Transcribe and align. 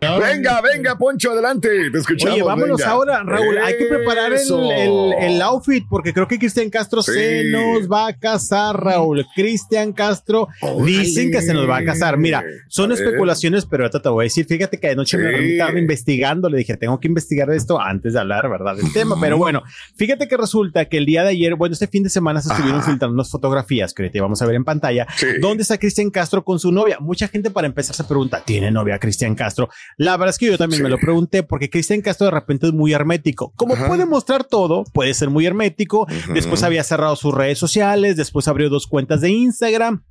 Venga, 0.00 0.60
venga, 0.62 0.96
Poncho, 0.96 1.32
adelante. 1.32 1.68
Te 1.90 1.98
escuchamos. 1.98 2.34
Oye, 2.34 2.42
vámonos 2.42 2.78
venga. 2.78 2.90
ahora, 2.90 3.22
Raúl. 3.22 3.58
Hay 3.58 3.76
que 3.76 3.84
preparar 3.84 4.32
el, 4.32 4.40
el- 4.70 5.12
el 5.34 5.42
outfit 5.42 5.84
porque 5.88 6.14
creo 6.14 6.26
que 6.26 6.38
Cristian 6.38 6.70
Castro 6.70 7.02
Sí. 7.02 7.12
se 7.12 7.44
nos 7.50 7.86
va 7.90 8.06
a 8.08 8.12
casar, 8.18 8.82
Raúl. 8.82 9.26
Cristian 9.34 9.92
Castro 9.92 10.48
dicen 10.86 11.30
que 11.30 11.42
se 11.42 11.52
nos 11.52 11.68
va 11.68 11.78
a 11.78 11.84
casar. 11.84 12.16
Mira, 12.16 12.42
son 12.68 12.92
especulaciones, 12.92 13.66
pero 13.66 13.84
ahorita 13.84 14.00
te 14.00 14.08
voy 14.08 14.22
a 14.22 14.24
decir, 14.24 14.46
fíjate 14.46 14.78
que 14.80 14.88
anoche 14.88 15.18
me 15.18 15.24
Sí. 15.26 15.32
dormí 15.32 15.58
tarde 15.58 15.78
investigando, 15.80 16.48
le 16.48 16.58
dije, 16.58 16.76
tengo 16.78 16.98
que 16.98 17.08
investigar 17.08 17.50
esto 17.50 17.78
antes 17.80 18.14
de 18.14 18.20
hablar, 18.20 18.48
¿verdad? 18.48 18.76
Del 18.76 18.90
tema. 18.94 19.16
Pero 19.20 19.36
bueno, 19.36 19.62
fíjate 19.96 20.28
que 20.28 20.36
resulta 20.36 20.86
que 20.86 20.96
el 20.96 21.04
día 21.06 21.22
de 21.24 21.30
ayer, 21.30 21.54
bueno, 21.56 21.74
este 21.74 21.86
fin 21.88 22.02
de 22.04 22.08
semana 22.10 22.40
se 22.40 22.50
estuvieron 22.50 22.82
filtrando 22.82 23.12
unas 23.14 23.30
fotografías 23.30 23.92
que 23.92 24.02
ahorita 24.02 24.22
vamos 24.22 24.40
a 24.40 24.46
ver 24.46 24.54
en 24.56 24.64
pantalla, 24.64 25.06
Sí. 25.16 25.26
donde 25.40 25.62
está 25.62 25.76
Cristian 25.76 26.10
Castro 26.10 26.42
con 26.42 26.58
su 26.58 26.72
novia. 26.72 26.96
Mucha 27.00 27.28
gente 27.28 27.50
para 27.50 27.66
empezar 27.66 27.94
se 27.94 28.04
pregunta, 28.04 28.42
¿tiene 28.44 28.70
novia 28.70 28.98
Cristian 28.98 29.34
Castro? 29.34 29.68
La 29.96 30.16
verdad 30.16 30.30
es 30.30 30.38
que 30.38 30.46
yo 30.46 30.58
también 30.58 30.78
Sí. 30.78 30.82
me 30.82 30.88
lo 30.90 30.98
pregunté 30.98 31.42
porque 31.42 31.68
Cristian 31.70 32.00
Castro 32.00 32.26
de 32.26 32.30
repente 32.32 32.66
es 32.66 32.72
muy 32.72 32.92
hermético. 32.92 33.52
Como 33.56 33.74
Ajá. 33.74 33.86
puede 33.88 34.06
mostrar 34.06 34.44
todo, 34.44 34.84
puede 34.92 35.12
ser 35.14 35.30
muy 35.30 35.46
hermético. 35.46 36.06
Después 36.32 36.62
había 36.62 36.84
cerrado 36.84 37.16
sus 37.16 37.34
redes 37.34 37.58
sociales, 37.58 38.16
después 38.16 38.48
abrió 38.48 38.68
dos 38.70 38.86
cuentas 38.86 39.20
de 39.20 39.30
Instagram. 39.30 40.02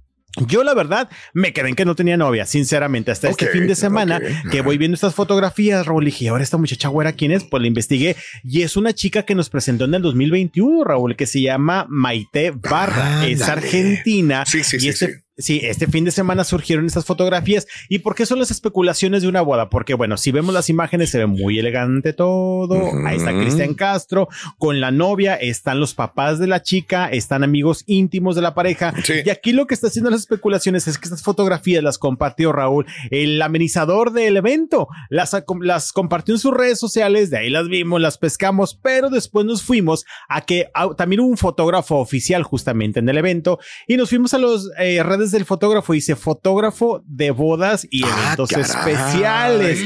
Yo 0.48 0.64
la 0.64 0.76
verdad 0.76 1.10
me 1.34 1.54
quedé 1.54 1.70
en 1.70 1.76
que 1.76 1.86
no 1.86 1.96
tenía 1.96 2.16
novia, 2.16 2.46
sinceramente, 2.46 3.10
hasta 3.10 3.30
este 3.30 3.48
fin 3.48 3.66
de 3.66 3.74
semana 3.76 4.22
que 4.52 4.62
voy 4.62 4.78
viendo 4.78 4.94
estas 4.94 5.16
fotografías, 5.16 5.88
Raúl, 5.88 6.04
y 6.04 6.06
dije, 6.12 6.30
ahora 6.30 6.44
esta 6.44 6.58
muchacha 6.58 6.88
güera, 6.88 7.14
¿quién 7.14 7.32
es? 7.32 7.44
Pues 7.44 7.60
la 7.62 7.68
investigué 7.68 8.16
y 8.44 8.62
es 8.62 8.78
una 8.78 8.94
chica 8.94 9.24
que 9.24 9.34
nos 9.34 9.50
presentó 9.50 9.86
en 9.86 9.96
el 9.96 10.04
2021, 10.04 10.84
Raúl, 10.84 11.16
que 11.16 11.26
se 11.26 11.42
llama 11.42 11.88
Maite 11.90 12.52
Barra, 12.52 13.26
es 13.28 13.42
Ándale. 13.42 13.62
argentina 13.64 14.46
Sí, 14.46 14.64
sí, 14.64 14.78
y 14.78 14.80
sí, 14.82 14.90
este, 14.90 15.24
sí. 15.40 15.62
este 15.64 15.88
fin 15.88 16.06
de 16.06 16.12
semana 16.12 16.44
surgieron 16.44 16.86
estas 16.86 17.06
fotografías. 17.06 17.68
¿Y 17.88 18.00
por 18.00 18.16
qué 18.16 18.26
son 18.26 18.40
las 18.40 18.52
especulaciones 18.52 19.22
de 19.22 19.28
una 19.28 19.42
boda? 19.42 19.70
Porque, 19.70 19.94
bueno, 19.94 20.18
si 20.18 20.32
vemos 20.32 20.54
las 20.54 20.70
imágenes, 20.70 21.10
se 21.10 21.18
ve 21.18 21.26
muy 21.26 21.58
elegante 21.60 22.14
todo. 22.14 22.92
Ahí 23.06 23.18
está 23.18 23.32
Cristian 23.32 23.74
Castro 23.74 24.30
con 24.58 24.80
la 24.80 24.92
novia, 24.92 25.36
están 25.36 25.80
los 25.80 25.94
papás 25.94 26.40
de 26.40 26.48
la 26.48 26.62
chica, 26.62 27.10
están 27.10 27.44
amigos 27.44 27.84
íntimos 27.88 28.36
de 28.36 28.42
la 28.42 28.54
pareja. 28.54 28.94
Sí. 29.04 29.14
Y 29.26 29.30
aquí 29.30 29.54
lo 29.54 29.68
que 29.68 29.74
está 29.74 29.88
haciendo 29.88 30.10
las 30.10 30.22
especulaciones 30.22 30.88
es 30.88 30.98
que 30.98 31.06
estas 31.06 31.24
fotografías 31.24 31.84
las 31.84 31.98
compartió 31.98 32.52
Raúl, 32.52 32.86
el 33.12 33.42
amenizador 33.42 34.12
del 34.12 34.38
evento. 34.38 34.88
Las, 35.10 35.36
las 35.62 35.94
compartió 35.94 36.36
en 36.36 36.40
sus 36.40 36.54
redes 36.54 36.80
sociales, 36.80 37.30
de 37.30 37.38
ahí 37.38 37.50
las 37.50 37.68
vimos, 37.68 38.02
las 38.02 38.18
pescamos, 38.18 38.78
pero 38.82 39.10
después 39.10 39.46
nos 39.46 39.64
fuimos 39.64 40.06
a 40.28 40.42
que 40.42 40.70
también 40.98 41.22
hubo 41.22 41.30
un 41.30 41.38
fotógrafo 41.38 41.98
oficial 41.98 42.44
justamente 42.44 43.00
en 43.00 43.10
el 43.10 43.18
evento 43.18 43.60
y 43.88 43.98
nos 43.98 44.10
fuimos 44.10 44.34
a 44.34 44.38
las 44.38 44.68
redes 44.78 45.29
del 45.32 45.46
fotógrafo. 45.46 45.94
Dice 45.94 46.16
fotógrafo 46.16 47.02
de 47.06 47.32
bodas 47.32 47.88
y 47.90 48.04
Ah, 48.06 48.22
eventos 48.26 48.52
especiales. 48.52 49.80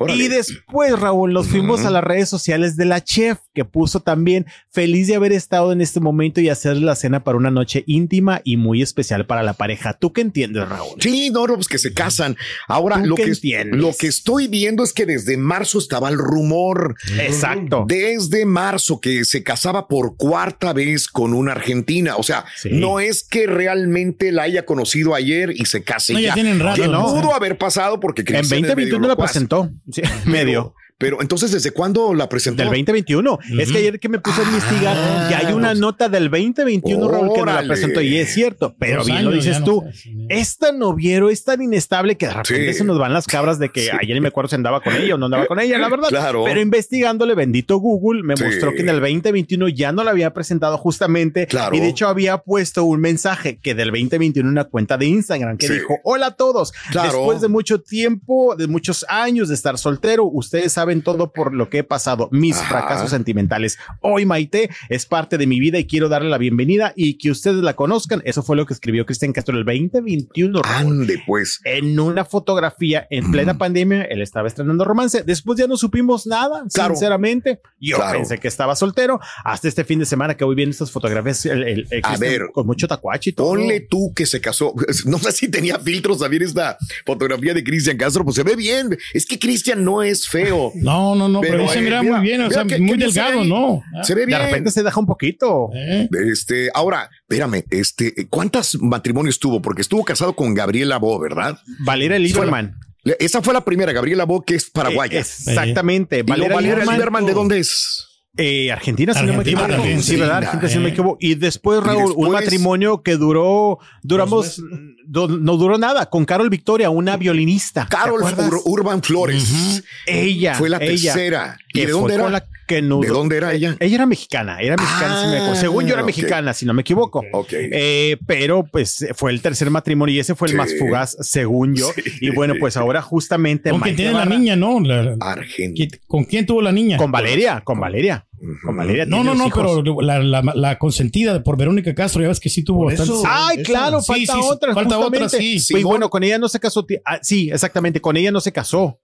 Órale. 0.00 0.24
Y 0.24 0.28
después, 0.28 0.98
Raúl, 0.98 1.32
nos 1.32 1.48
fuimos 1.48 1.84
a 1.84 1.90
las 1.90 2.04
redes 2.04 2.28
sociales 2.28 2.76
de 2.76 2.84
la 2.84 3.02
chef, 3.02 3.38
que 3.58 3.64
puso 3.64 4.00
también 4.00 4.46
feliz 4.70 5.08
de 5.08 5.16
haber 5.16 5.32
estado 5.32 5.72
en 5.72 5.80
este 5.80 5.98
momento 6.00 6.40
y 6.40 6.48
hacer 6.48 6.76
la 6.76 6.94
cena 6.94 7.24
para 7.24 7.36
una 7.38 7.50
noche 7.50 7.82
íntima 7.86 8.40
y 8.44 8.56
muy 8.56 8.82
especial 8.82 9.26
para 9.26 9.42
la 9.42 9.54
pareja. 9.54 9.94
¿Tú 9.94 10.12
qué 10.12 10.20
entiendes, 10.20 10.68
Raúl? 10.68 10.94
Sí, 11.00 11.30
no, 11.30 11.46
no, 11.46 11.54
pues 11.56 11.66
que 11.68 11.78
se 11.78 11.92
casan. 11.92 12.36
Ahora, 12.68 13.00
¿Tú 13.02 13.06
lo 13.08 13.14
que, 13.16 13.24
entiendes? 13.24 13.80
lo 13.80 13.90
que 13.98 14.06
estoy 14.06 14.46
viendo 14.46 14.84
es 14.84 14.92
que 14.92 15.06
desde 15.06 15.36
marzo 15.36 15.78
estaba 15.78 16.08
el 16.08 16.18
rumor. 16.18 16.94
Exacto. 17.20 17.84
Desde 17.88 18.44
marzo 18.46 19.00
que 19.00 19.24
se 19.24 19.42
casaba 19.42 19.88
por 19.88 20.16
cuarta 20.16 20.72
vez 20.72 21.08
con 21.08 21.34
una 21.34 21.52
argentina. 21.52 22.16
O 22.16 22.22
sea, 22.22 22.44
Sí. 22.56 22.70
no 22.72 23.00
es 23.00 23.24
que 23.24 23.46
realmente 23.46 24.30
la 24.32 24.42
haya 24.44 24.64
conocido 24.64 25.14
ayer 25.14 25.50
y 25.54 25.64
se 25.66 25.82
case 25.82 26.12
No, 26.12 26.20
ya 26.20 26.28
ya. 26.28 26.34
tienen 26.34 26.60
rato, 26.60 26.80
Que 26.80 26.88
¿no? 26.88 27.02
pudo 27.06 27.34
haber 27.34 27.58
pasado 27.58 27.98
porque 28.00 28.22
En 28.22 28.26
Cristian 28.26 28.44
es 28.44 28.50
medio 28.50 28.66
2021 28.68 29.02
la 29.02 29.08
locuaz. 29.14 29.30
presentó. 29.32 29.70
Sí, 29.90 30.02
medio. 30.26 30.74
Pero 30.98 31.22
entonces, 31.22 31.52
¿desde 31.52 31.70
cuándo 31.70 32.12
la 32.12 32.28
presentó? 32.28 32.58
Del 32.62 32.70
2021. 32.70 33.38
Es 33.60 33.70
que 33.70 33.78
ayer 33.78 34.00
que 34.00 34.08
me 34.08 34.18
puse 34.18 34.40
a 34.40 34.44
investigar, 34.44 34.96
Ah, 34.98 35.28
ya 35.30 35.38
hay 35.46 35.52
una 35.54 35.68
pues. 35.68 35.78
nota 35.78 36.08
del 36.08 36.28
2021, 36.28 37.08
Raúl, 37.08 37.28
que 37.32 37.40
me 37.40 37.46
la 37.46 37.52
Órale. 37.52 37.68
presentó 37.68 38.00
y 38.00 38.16
es 38.16 38.34
cierto. 38.34 38.74
Pero 38.80 39.04
bien 39.04 39.24
lo 39.24 39.30
dices 39.30 39.54
ya 39.54 39.58
no 39.60 39.64
tú. 39.64 39.84
sé, 39.92 39.92
sí. 39.96 40.26
Es 40.28 40.58
tan 40.58 40.78
noviero, 40.80 41.30
es 41.30 41.44
tan 41.44 41.62
inestable 41.62 42.16
que 42.16 42.26
de 42.26 42.32
repente 42.34 42.72
Sí. 42.72 42.78
se 42.78 42.84
nos 42.84 42.98
van 42.98 43.12
las 43.12 43.26
cabras 43.28 43.60
de 43.60 43.68
que 43.68 43.82
Sí. 43.82 43.90
ayer 44.00 44.14
ni 44.16 44.20
me 44.20 44.28
acuerdo 44.28 44.48
si 44.48 44.56
andaba 44.56 44.80
con 44.82 44.92
ella 44.96 45.14
o 45.14 45.18
no 45.18 45.26
andaba 45.26 45.46
con 45.46 45.60
ella, 45.60 45.78
la 45.78 45.88
verdad. 45.88 46.08
Claro. 46.08 46.42
Pero 46.44 46.60
investigándole, 46.60 47.34
bendito 47.36 47.78
Google, 47.78 48.24
me 48.24 48.36
Sí. 48.36 48.42
mostró 48.42 48.72
que 48.74 48.80
en 48.82 48.88
el 48.88 49.00
2021 49.00 49.68
ya 49.68 49.92
no 49.92 50.02
la 50.02 50.10
había 50.10 50.34
presentado 50.34 50.78
justamente. 50.78 51.46
Claro. 51.46 51.76
Y 51.76 51.80
de 51.80 51.88
hecho 51.90 52.08
había 52.08 52.38
puesto 52.38 52.82
un 52.82 53.00
mensaje 53.00 53.58
que 53.62 53.76
del 53.76 53.92
2021 53.92 54.48
en 54.48 54.52
una 54.52 54.64
cuenta 54.64 54.98
de 54.98 55.06
Instagram 55.06 55.58
que 55.58 55.68
Sí. 55.68 55.74
dijo, 55.74 55.98
hola 56.02 56.26
a 56.26 56.34
todos. 56.34 56.72
Claro. 56.90 57.12
Después 57.12 57.40
de 57.40 57.46
mucho 57.46 57.80
tiempo, 57.80 58.56
de 58.56 58.66
muchos 58.66 59.06
años 59.08 59.48
de 59.48 59.54
estar 59.54 59.78
soltero, 59.78 60.24
ustedes 60.24 60.72
saben 60.72 60.87
todo 61.02 61.32
por 61.32 61.54
lo 61.54 61.68
que 61.70 61.78
he 61.78 61.84
pasado, 61.84 62.28
mis 62.32 62.56
Ajá. 62.56 62.68
fracasos 62.68 63.10
sentimentales. 63.10 63.78
Hoy 64.00 64.26
Maite 64.26 64.70
es 64.88 65.06
parte 65.06 65.38
de 65.38 65.46
mi 65.46 65.60
vida 65.60 65.78
y 65.78 65.86
quiero 65.86 66.08
darle 66.08 66.28
la 66.30 66.38
bienvenida 66.38 66.92
y 66.96 67.18
que 67.18 67.30
ustedes 67.30 67.62
la 67.62 67.74
conozcan. 67.74 68.22
Eso 68.24 68.42
fue 68.42 68.56
lo 68.56 68.66
que 68.66 68.74
escribió 68.74 69.06
Cristian 69.06 69.32
Castro 69.32 69.56
el 69.56 69.64
2021. 69.64 70.62
Raúl. 70.62 71.00
Ande, 71.02 71.22
pues. 71.26 71.60
En 71.64 71.98
una 72.00 72.24
fotografía 72.24 73.06
en 73.10 73.30
plena 73.30 73.58
pandemia, 73.58 74.02
él 74.04 74.22
estaba 74.22 74.48
estrenando 74.48 74.84
romance. 74.84 75.22
Después 75.24 75.58
ya 75.58 75.66
no 75.66 75.76
supimos 75.76 76.26
nada, 76.26 76.64
Claro. 76.72 76.94
sinceramente. 76.94 77.60
Yo 77.80 77.96
Claro. 77.96 78.18
pensé 78.18 78.38
que 78.38 78.48
estaba 78.48 78.74
soltero 78.76 79.20
hasta 79.44 79.68
este 79.68 79.84
fin 79.84 79.98
de 79.98 80.06
semana 80.06 80.36
que 80.36 80.44
voy 80.44 80.54
viendo 80.56 80.72
estas 80.72 80.90
fotografías 80.90 81.44
el- 81.46 81.62
el- 81.62 81.86
el 81.90 82.00
A 82.04 82.16
ver. 82.16 82.46
con 82.52 82.66
mucho 82.66 82.86
todo. 82.88 83.00
Ponle 83.36 83.80
tú 83.80 84.12
que 84.14 84.26
se 84.26 84.40
casó. 84.40 84.74
No 85.06 85.18
sé 85.18 85.32
si 85.32 85.48
tenía 85.48 85.78
filtros 85.78 86.18
también 86.18 86.42
esta 86.42 86.76
fotografía 87.06 87.54
de 87.54 87.62
Cristian 87.64 87.96
Castro, 87.96 88.24
pues 88.24 88.36
se 88.36 88.42
ve 88.42 88.56
bien. 88.56 88.96
Es 89.14 89.24
que 89.26 89.38
Cristian 89.38 89.84
no 89.84 90.02
es 90.02 90.28
feo. 90.28 90.72
No, 90.82 91.14
no, 91.14 91.28
no, 91.28 91.40
pero, 91.40 91.54
Pero, 91.54 91.64
ahí 91.64 91.68
se 91.70 91.78
eh, 91.78 91.82
mira 91.82 92.02
mira, 92.02 92.16
muy 92.16 92.26
bien, 92.26 92.40
o 92.40 92.48
mira 92.48 92.64
sea, 92.64 92.78
muy 92.78 92.90
se 92.90 92.96
delgado. 92.96 93.44
¿no? 93.44 93.82
Se 94.02 94.14
ve 94.14 94.20
De 94.22 94.26
bien. 94.26 94.40
repente 94.40 94.70
se 94.70 94.82
deja 94.82 94.98
un 94.98 95.06
poquito. 95.06 95.70
¿Eh? 95.74 96.08
Este, 96.30 96.70
ahora, 96.74 97.10
espérame, 97.20 97.64
este, 97.70 98.26
¿cuántos 98.28 98.80
matrimonios 98.80 99.38
tuvo? 99.38 99.60
Porque 99.62 99.82
estuvo 99.82 100.04
casado 100.04 100.34
con 100.34 100.54
Gabriela 100.54 100.98
Bo, 100.98 101.18
¿verdad? 101.18 101.58
Valeria 101.80 102.18
Lieberman. 102.18 102.76
Esa 103.18 103.42
fue 103.42 103.54
la 103.54 103.64
primera, 103.64 103.92
Gabriela 103.92 104.24
Bo, 104.24 104.44
que 104.44 104.54
es 104.54 104.68
paraguaya. 104.68 105.18
Eh, 105.18 105.22
Exactamente. 105.22 106.22
luego 106.24 106.54
Valeria 106.54 106.84
Lieberman, 106.84 107.24
¿de 107.24 107.32
dónde 107.32 107.58
es? 107.58 108.07
Eh, 108.40 108.70
Argentina, 108.70 109.12
si 109.12 109.26
no 109.26 109.32
me 109.34 109.42
equivoco. 109.42 109.66
sí, 110.00 110.14
¿verdad? 110.16 110.36
Argentina, 110.38 110.68
si 110.68 110.74
no 110.76 110.82
me 110.82 110.88
eh. 110.88 110.92
equivoco. 110.92 111.16
Y 111.20 111.34
después, 111.34 111.82
Raúl, 111.82 112.02
un 112.02 112.08
después- 112.08 112.30
matrimonio 112.32 113.02
que 113.02 113.16
duró, 113.16 113.80
duramos, 114.02 114.62
do- 115.06 115.26
no 115.26 115.56
duró 115.56 115.76
nada, 115.76 116.06
con 116.06 116.24
Carol 116.24 116.48
Victoria, 116.48 116.88
una 116.88 117.16
violinista. 117.16 117.86
¿te 117.86 117.96
Carol? 117.96 118.22
Ur- 118.22 118.62
Urban 118.64 119.02
Flores. 119.02 119.82
Ella. 120.06 120.54
Fue 120.54 120.68
la 120.68 120.78
ella, 120.78 121.12
tercera. 121.12 121.58
¿Y 121.74 121.80
de 121.84 121.90
dónde 121.92 122.14
era? 122.14 122.30
la 122.30 122.46
que 122.68 122.80
no- 122.82 123.00
¿De 123.00 123.08
dónde 123.08 123.36
era 123.36 123.52
ella? 123.52 123.76
Ella 123.80 123.94
era 123.96 124.06
mexicana, 124.06 124.58
era 124.60 124.76
mexicana, 124.76 125.20
si 125.22 125.26
me 125.28 125.36
acuerdo. 125.38 125.52
Ah, 125.54 125.56
según 125.56 125.86
yo 125.86 125.94
era 125.94 126.04
mexicana, 126.04 126.54
si 126.54 126.64
no 126.66 126.74
me 126.74 126.82
equivoco. 126.82 127.24
Ok. 127.32 127.48
Eh, 127.52 128.16
pero 128.26 128.62
pues 128.70 129.04
fue 129.16 129.32
el 129.32 129.42
tercer 129.42 129.70
matrimonio 129.70 130.14
y 130.14 130.20
ese 130.20 130.36
fue 130.36 130.46
el 130.46 130.52
Sí. 130.52 130.56
más 130.56 130.70
fugaz, 130.78 131.16
según 131.20 131.74
yo. 131.74 131.88
Sí. 131.94 132.02
Y 132.20 132.30
bueno, 132.30 132.54
pues 132.60 132.76
ahora 132.76 133.02
justamente 133.02 133.70
¿Con 133.70 133.80
quién 133.80 133.96
tiene 133.96 134.12
la 134.12 134.24
niña, 134.26 134.54
no? 134.54 134.78
La- 134.80 135.02
la- 135.02 135.16
Argentina. 135.20 135.88
¿qui- 135.90 136.00
¿Con 136.06 136.24
quién 136.24 136.46
tuvo 136.46 136.62
la 136.62 136.70
niña? 136.70 136.96
Con 136.98 137.10
Valeria, 137.10 137.60
con 137.64 137.80
Valeria. 137.80 138.24
Con 138.64 138.76
Valeria. 138.76 139.04
No, 139.04 139.24
no, 139.24 139.34
no, 139.34 139.48
hijos. 139.48 139.82
pero 139.82 140.00
la, 140.00 140.20
la, 140.20 140.42
la 140.54 140.78
consentida 140.78 141.42
por 141.42 141.56
Verónica 141.56 141.92
Castro, 141.92 142.22
ya 142.22 142.28
ves 142.28 142.38
que 142.38 142.48
sí 142.48 142.62
tuvo 142.62 142.84
bastante. 142.84 143.12
Ay, 143.26 143.64
claro, 143.64 144.00
Sí, 144.00 144.12
falta 144.12 144.32
sí, 144.34 144.38
otra. 144.44 144.74
falta 144.74 144.96
otra, 144.98 145.08
justamente. 145.18 145.38
sí. 145.38 145.54
Y 145.54 145.58
Simón. 145.60 145.82
bueno, 145.84 146.08
con 146.10 146.22
ella 146.22 146.38
no 146.38 146.48
se 146.48 146.60
casó. 146.60 146.86
ah, 147.04 147.18
sí, 147.20 147.50
exactamente, 147.50 148.00
con 148.00 148.16
ella 148.16 148.30
no 148.30 148.40
se 148.40 148.52
casó. 148.52 149.00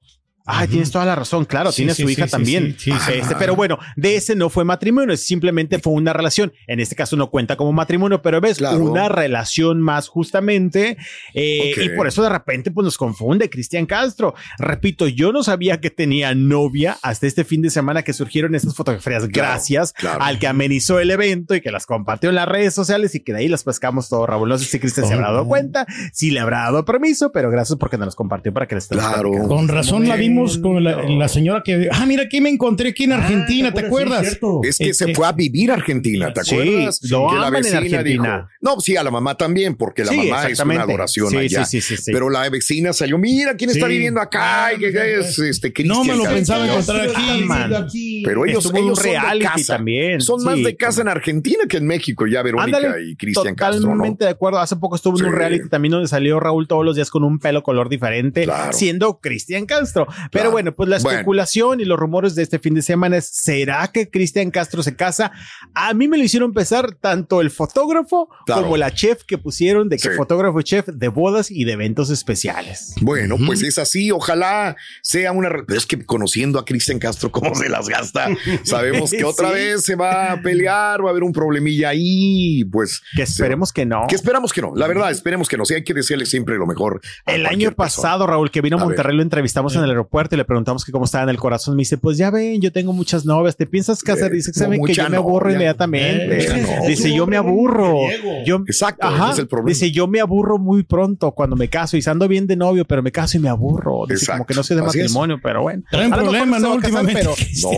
Ah, 0.46 0.66
tienes 0.66 0.90
toda 0.90 1.06
la 1.06 1.14
razón, 1.14 1.46
claro, 1.46 1.72
Sí, 1.72 1.76
tiene 1.76 1.94
sí, 1.94 2.02
su 2.02 2.10
hija 2.10 2.26
sí, 2.26 2.30
también. 2.32 2.76
sí, 2.78 2.90
sí, 2.92 3.12
Este, 3.14 3.34
pero 3.36 3.56
bueno, 3.56 3.78
de 3.96 4.16
ese 4.16 4.34
no 4.36 4.50
fue 4.50 4.62
matrimonio, 4.64 5.16
simplemente 5.16 5.78
fue 5.78 5.94
una 5.94 6.12
relación. 6.12 6.52
En 6.66 6.80
este 6.80 6.94
caso 6.94 7.16
no 7.16 7.30
cuenta 7.30 7.56
como 7.56 7.72
matrimonio, 7.72 8.20
pero 8.20 8.40
ves, 8.42 8.58
Claro. 8.58 8.78
una 8.84 9.08
relación 9.08 9.80
más 9.80 10.08
justamente. 10.08 10.98
eh. 11.32 11.72
Y 11.82 11.88
por 11.96 12.06
eso 12.06 12.22
de 12.22 12.28
repente 12.28 12.70
pues 12.70 12.84
nos 12.84 12.98
confunde 12.98 13.48
Cristian 13.48 13.86
Castro. 13.86 14.34
Repito, 14.58 15.08
yo 15.08 15.32
no 15.32 15.42
sabía 15.42 15.80
que 15.80 15.90
tenía 15.90 16.34
novia 16.34 16.98
hasta 17.02 17.26
este 17.26 17.44
fin 17.44 17.62
de 17.62 17.70
semana 17.70 18.02
que 18.02 18.12
surgieron 18.12 18.54
estas 18.54 18.74
fotografías. 18.74 19.26
Gracias 19.28 19.92
claro. 19.94 20.22
al 20.22 20.38
que 20.38 20.46
amenizó 20.46 21.00
el 21.00 21.10
evento 21.10 21.54
y 21.54 21.62
que 21.62 21.70
las 21.70 21.86
compartió 21.86 22.28
en 22.28 22.36
las 22.36 22.46
redes 22.48 22.74
sociales 22.74 23.14
y 23.14 23.20
que 23.20 23.32
de 23.32 23.38
ahí 23.40 23.48
las 23.48 23.64
pescamos 23.64 24.08
todo, 24.10 24.26
Raúl. 24.26 24.48
No 24.50 24.58
sé 24.58 24.66
si 24.66 24.78
Cristian 24.78 25.06
se 25.06 25.14
habrá 25.14 25.30
dado 25.30 25.46
cuenta, 25.46 25.86
si 26.12 26.30
le 26.30 26.40
habrá 26.40 26.58
dado 26.64 26.84
permiso, 26.84 27.32
pero 27.32 27.50
gracias 27.50 27.78
porque 27.78 27.96
nos 27.96 28.08
las 28.08 28.14
compartió 28.14 28.52
para 28.52 28.68
que 28.68 28.74
les 28.74 28.88
Claro. 28.88 29.30
Con 29.48 29.68
razón 29.68 30.06
la 30.06 30.16
vimos 30.16 30.33
con 30.62 30.82
la, 30.84 31.02
la 31.02 31.28
señora 31.28 31.62
que, 31.64 31.88
ah, 31.90 32.06
mira, 32.06 32.24
aquí 32.24 32.40
me 32.40 32.48
encontré 32.50 32.90
aquí 32.90 33.04
en 33.04 33.12
Argentina, 33.12 33.72
¿te 33.72 33.86
acuerdas? 33.86 34.38
Es 34.62 34.78
que 34.78 34.88
Eh, 34.90 34.94
se 34.94 35.10
eh, 35.10 35.14
fue 35.14 35.26
a 35.26 35.32
vivir 35.32 35.70
a 35.70 35.74
Argentina, 35.74 36.32
¿te 36.32 36.44
Sí, 36.44 36.54
acuerdas? 36.54 37.00
lo 37.10 37.28
que 37.28 37.36
la 37.36 37.46
en 37.48 37.52
vecina 37.54 37.80
dijo, 37.80 37.96
Argentina. 38.24 38.48
no, 38.60 38.80
sí, 38.80 38.96
a 38.96 39.02
la 39.02 39.10
mamá 39.10 39.36
también, 39.36 39.74
porque 39.76 40.04
la 40.04 40.10
Sí, 40.12 40.16
mamá 40.16 40.48
es 40.48 40.60
una 40.60 40.82
adoración 40.82 41.30
Sí, 41.30 41.36
allá. 41.36 41.64
sí, 41.64 41.80
sí, 41.80 41.96
sí, 41.96 42.02
sí. 42.04 42.12
Pero 42.12 42.30
la 42.30 42.48
vecina 42.48 42.92
salió, 42.92 43.18
mira 43.18 43.54
quién 43.56 43.70
está 43.70 43.86
Sí. 43.86 43.92
viviendo 43.92 44.20
acá, 44.20 44.66
Ah, 44.66 44.72
y 44.74 44.78
que 44.78 44.88
es 45.20 45.38
este 45.38 45.72
Cristian 45.72 45.98
No 45.98 46.04
me 46.04 46.16
lo 46.16 46.24
pensaba 46.24 46.66
encontrar 46.66 47.08
aquí. 47.08 47.42
Man. 47.44 47.86
Pero 48.24 48.46
ellos, 48.46 48.66
en 48.70 48.76
ellos 48.76 48.98
son 48.98 49.10
de 49.38 49.38
casa. 49.44 49.76
también. 49.76 50.20
Son 50.20 50.42
más 50.44 50.56
Sí, 50.56 50.62
de 50.64 50.76
casa 50.76 51.02
en 51.02 51.08
Argentina 51.08 51.58
que 51.68 51.76
en 51.78 51.86
México, 51.86 52.26
ya 52.26 52.42
Verónica 52.42 52.76
Ándale, 52.78 53.10
y 53.10 53.16
Cristian 53.16 53.54
Castro, 53.54 53.80
¿no? 53.80 53.86
Totalmente 53.96 54.24
de 54.24 54.30
acuerdo. 54.30 54.58
Hace 54.60 54.76
poco 54.76 54.96
estuvo 54.96 55.18
en 55.18 55.26
un 55.26 55.32
Sí. 55.32 55.36
reality 55.38 55.68
también 55.68 55.92
donde 55.92 56.08
salió 56.08 56.38
Raúl 56.40 56.68
todos 56.68 56.84
los 56.84 56.94
días 56.96 57.10
con 57.10 57.24
un 57.24 57.38
pelo 57.38 57.62
color 57.62 57.88
diferente, 57.88 58.44
Claro. 58.44 58.72
siendo 58.72 59.18
Cristian 59.20 59.66
Castro. 59.66 60.06
Pero 60.30 60.42
Claro. 60.44 60.50
bueno, 60.52 60.72
pues 60.74 60.88
la 60.88 60.98
Bueno. 60.98 61.10
especulación 61.18 61.80
y 61.80 61.84
los 61.84 61.98
rumores 61.98 62.34
de 62.34 62.42
este 62.42 62.58
fin 62.58 62.74
de 62.74 62.82
semana 62.82 63.16
es, 63.16 63.26
¿será 63.26 63.88
que 63.88 64.08
Cristian 64.10 64.50
Castro 64.50 64.82
se 64.82 64.96
casa? 64.96 65.32
A 65.74 65.92
mí 65.94 66.08
me 66.08 66.16
lo 66.18 66.24
hicieron 66.24 66.50
empezar 66.50 66.94
tanto 66.94 67.40
el 67.40 67.50
fotógrafo 67.50 68.28
Claro. 68.46 68.62
como 68.62 68.76
la 68.76 68.92
chef 68.92 69.22
que 69.24 69.38
pusieron 69.38 69.88
de 69.88 69.96
que 69.96 70.10
Sí. 70.10 70.16
fotógrafo 70.16 70.60
y 70.60 70.64
chef 70.64 70.86
de 70.86 71.08
bodas 71.08 71.50
y 71.50 71.64
de 71.64 71.72
eventos 71.72 72.10
especiales. 72.10 72.94
Bueno, 73.00 73.36
pues 73.46 73.62
es 73.62 73.78
así. 73.78 74.10
Ojalá 74.10 74.76
sea 75.02 75.32
una. 75.32 75.48
es 75.74 75.86
que 75.86 76.04
conociendo 76.04 76.58
a 76.58 76.64
Cristian 76.64 76.98
Castro, 76.98 77.30
cómo 77.30 77.54
se 77.54 77.68
las 77.68 77.88
gasta, 77.88 78.28
sabemos 78.64 79.10
que 79.10 79.24
otra 79.24 79.48
Sí. 79.48 79.54
vez 79.54 79.84
se 79.84 79.94
va 79.96 80.32
a 80.32 80.40
pelear, 80.42 81.02
va 81.04 81.08
a 81.08 81.10
haber 81.10 81.22
un 81.22 81.32
problemilla 81.32 81.90
ahí. 81.90 82.64
Pues 82.64 83.02
Que 83.16 83.22
esperemos 83.22 83.72
que 83.72 83.84
no. 83.86 84.06
que 84.08 84.14
esperamos 84.14 84.52
que 84.52 84.62
no. 84.62 84.72
La 84.76 84.86
verdad, 84.86 85.10
esperemos 85.10 85.48
que 85.48 85.56
no. 85.56 85.64
Sí, 85.64 85.74
hay 85.74 85.84
que 85.84 85.94
desearle 85.94 86.26
siempre 86.26 86.56
lo 86.56 86.66
mejor. 86.66 87.00
El 87.26 87.46
año 87.46 87.70
persona. 87.70 87.76
pasado, 87.76 88.26
Raúl, 88.26 88.50
que 88.50 88.60
vino 88.60 88.78
a 88.78 88.80
A 88.80 88.84
Monterrey, 88.84 89.16
lo 89.16 89.22
entrevistamos 89.22 89.74
en 89.76 89.82
el 89.84 89.90
aeropuerto 89.90 90.13
y 90.30 90.36
le 90.36 90.44
preguntamos 90.44 90.84
que 90.84 90.92
cómo 90.92 91.04
estaba 91.04 91.24
en 91.24 91.30
el 91.30 91.36
corazón. 91.38 91.76
Me 91.76 91.80
dice, 91.82 91.98
pues 91.98 92.16
ya 92.16 92.30
ven, 92.30 92.60
yo 92.60 92.70
tengo 92.72 92.92
muchas 92.92 93.24
novias. 93.26 93.56
¿Te 93.56 93.66
piensas 93.66 94.02
casar? 94.02 94.30
Eh, 94.32 94.36
Dice, 94.36 94.52
no, 94.54 94.58
saben 94.58 94.84
que 94.84 94.94
yo 94.94 95.08
me 95.10 95.16
aburro 95.16 95.46
novia. 95.46 95.54
inmediatamente. 95.56 96.44
Eh, 96.44 96.62
no. 96.80 96.86
Dice, 96.88 97.14
yo 97.14 97.26
me 97.26 97.36
aburro. 97.36 97.96
Yo, 98.44 98.56
Exacto, 98.66 99.06
Ajá. 99.06 99.24
ese 99.26 99.32
es 99.32 99.38
el 99.40 99.48
problema. 99.48 99.68
Dice, 99.70 99.90
yo 99.90 100.06
me 100.06 100.20
aburro 100.20 100.58
muy 100.58 100.82
pronto 100.84 101.32
cuando 101.32 101.56
me 101.56 101.68
caso 101.68 101.96
y 101.96 102.02
ando 102.06 102.28
bien 102.28 102.46
de 102.46 102.56
novio, 102.56 102.84
pero 102.84 103.02
me 103.02 103.10
caso 103.12 103.36
y 103.36 103.40
me 103.40 103.48
aburro. 103.48 104.04
Dice, 104.08 104.24
Exacto. 104.24 104.38
como 104.38 104.46
que 104.46 104.54
no 104.54 104.62
soy 104.62 104.76
de 104.76 104.82
Así 104.84 104.98
es. 105.00 105.04
matrimonio, 105.06 105.40
pero 105.42 105.62
bueno. 105.62 105.82
Traen 105.90 106.10
problemas, 106.10 106.60
se 106.62 106.66
¿no? 106.68 106.74
a 106.74 106.76
casar, 106.80 106.92
Últimamente. 107.02 107.20
pero 107.20 107.30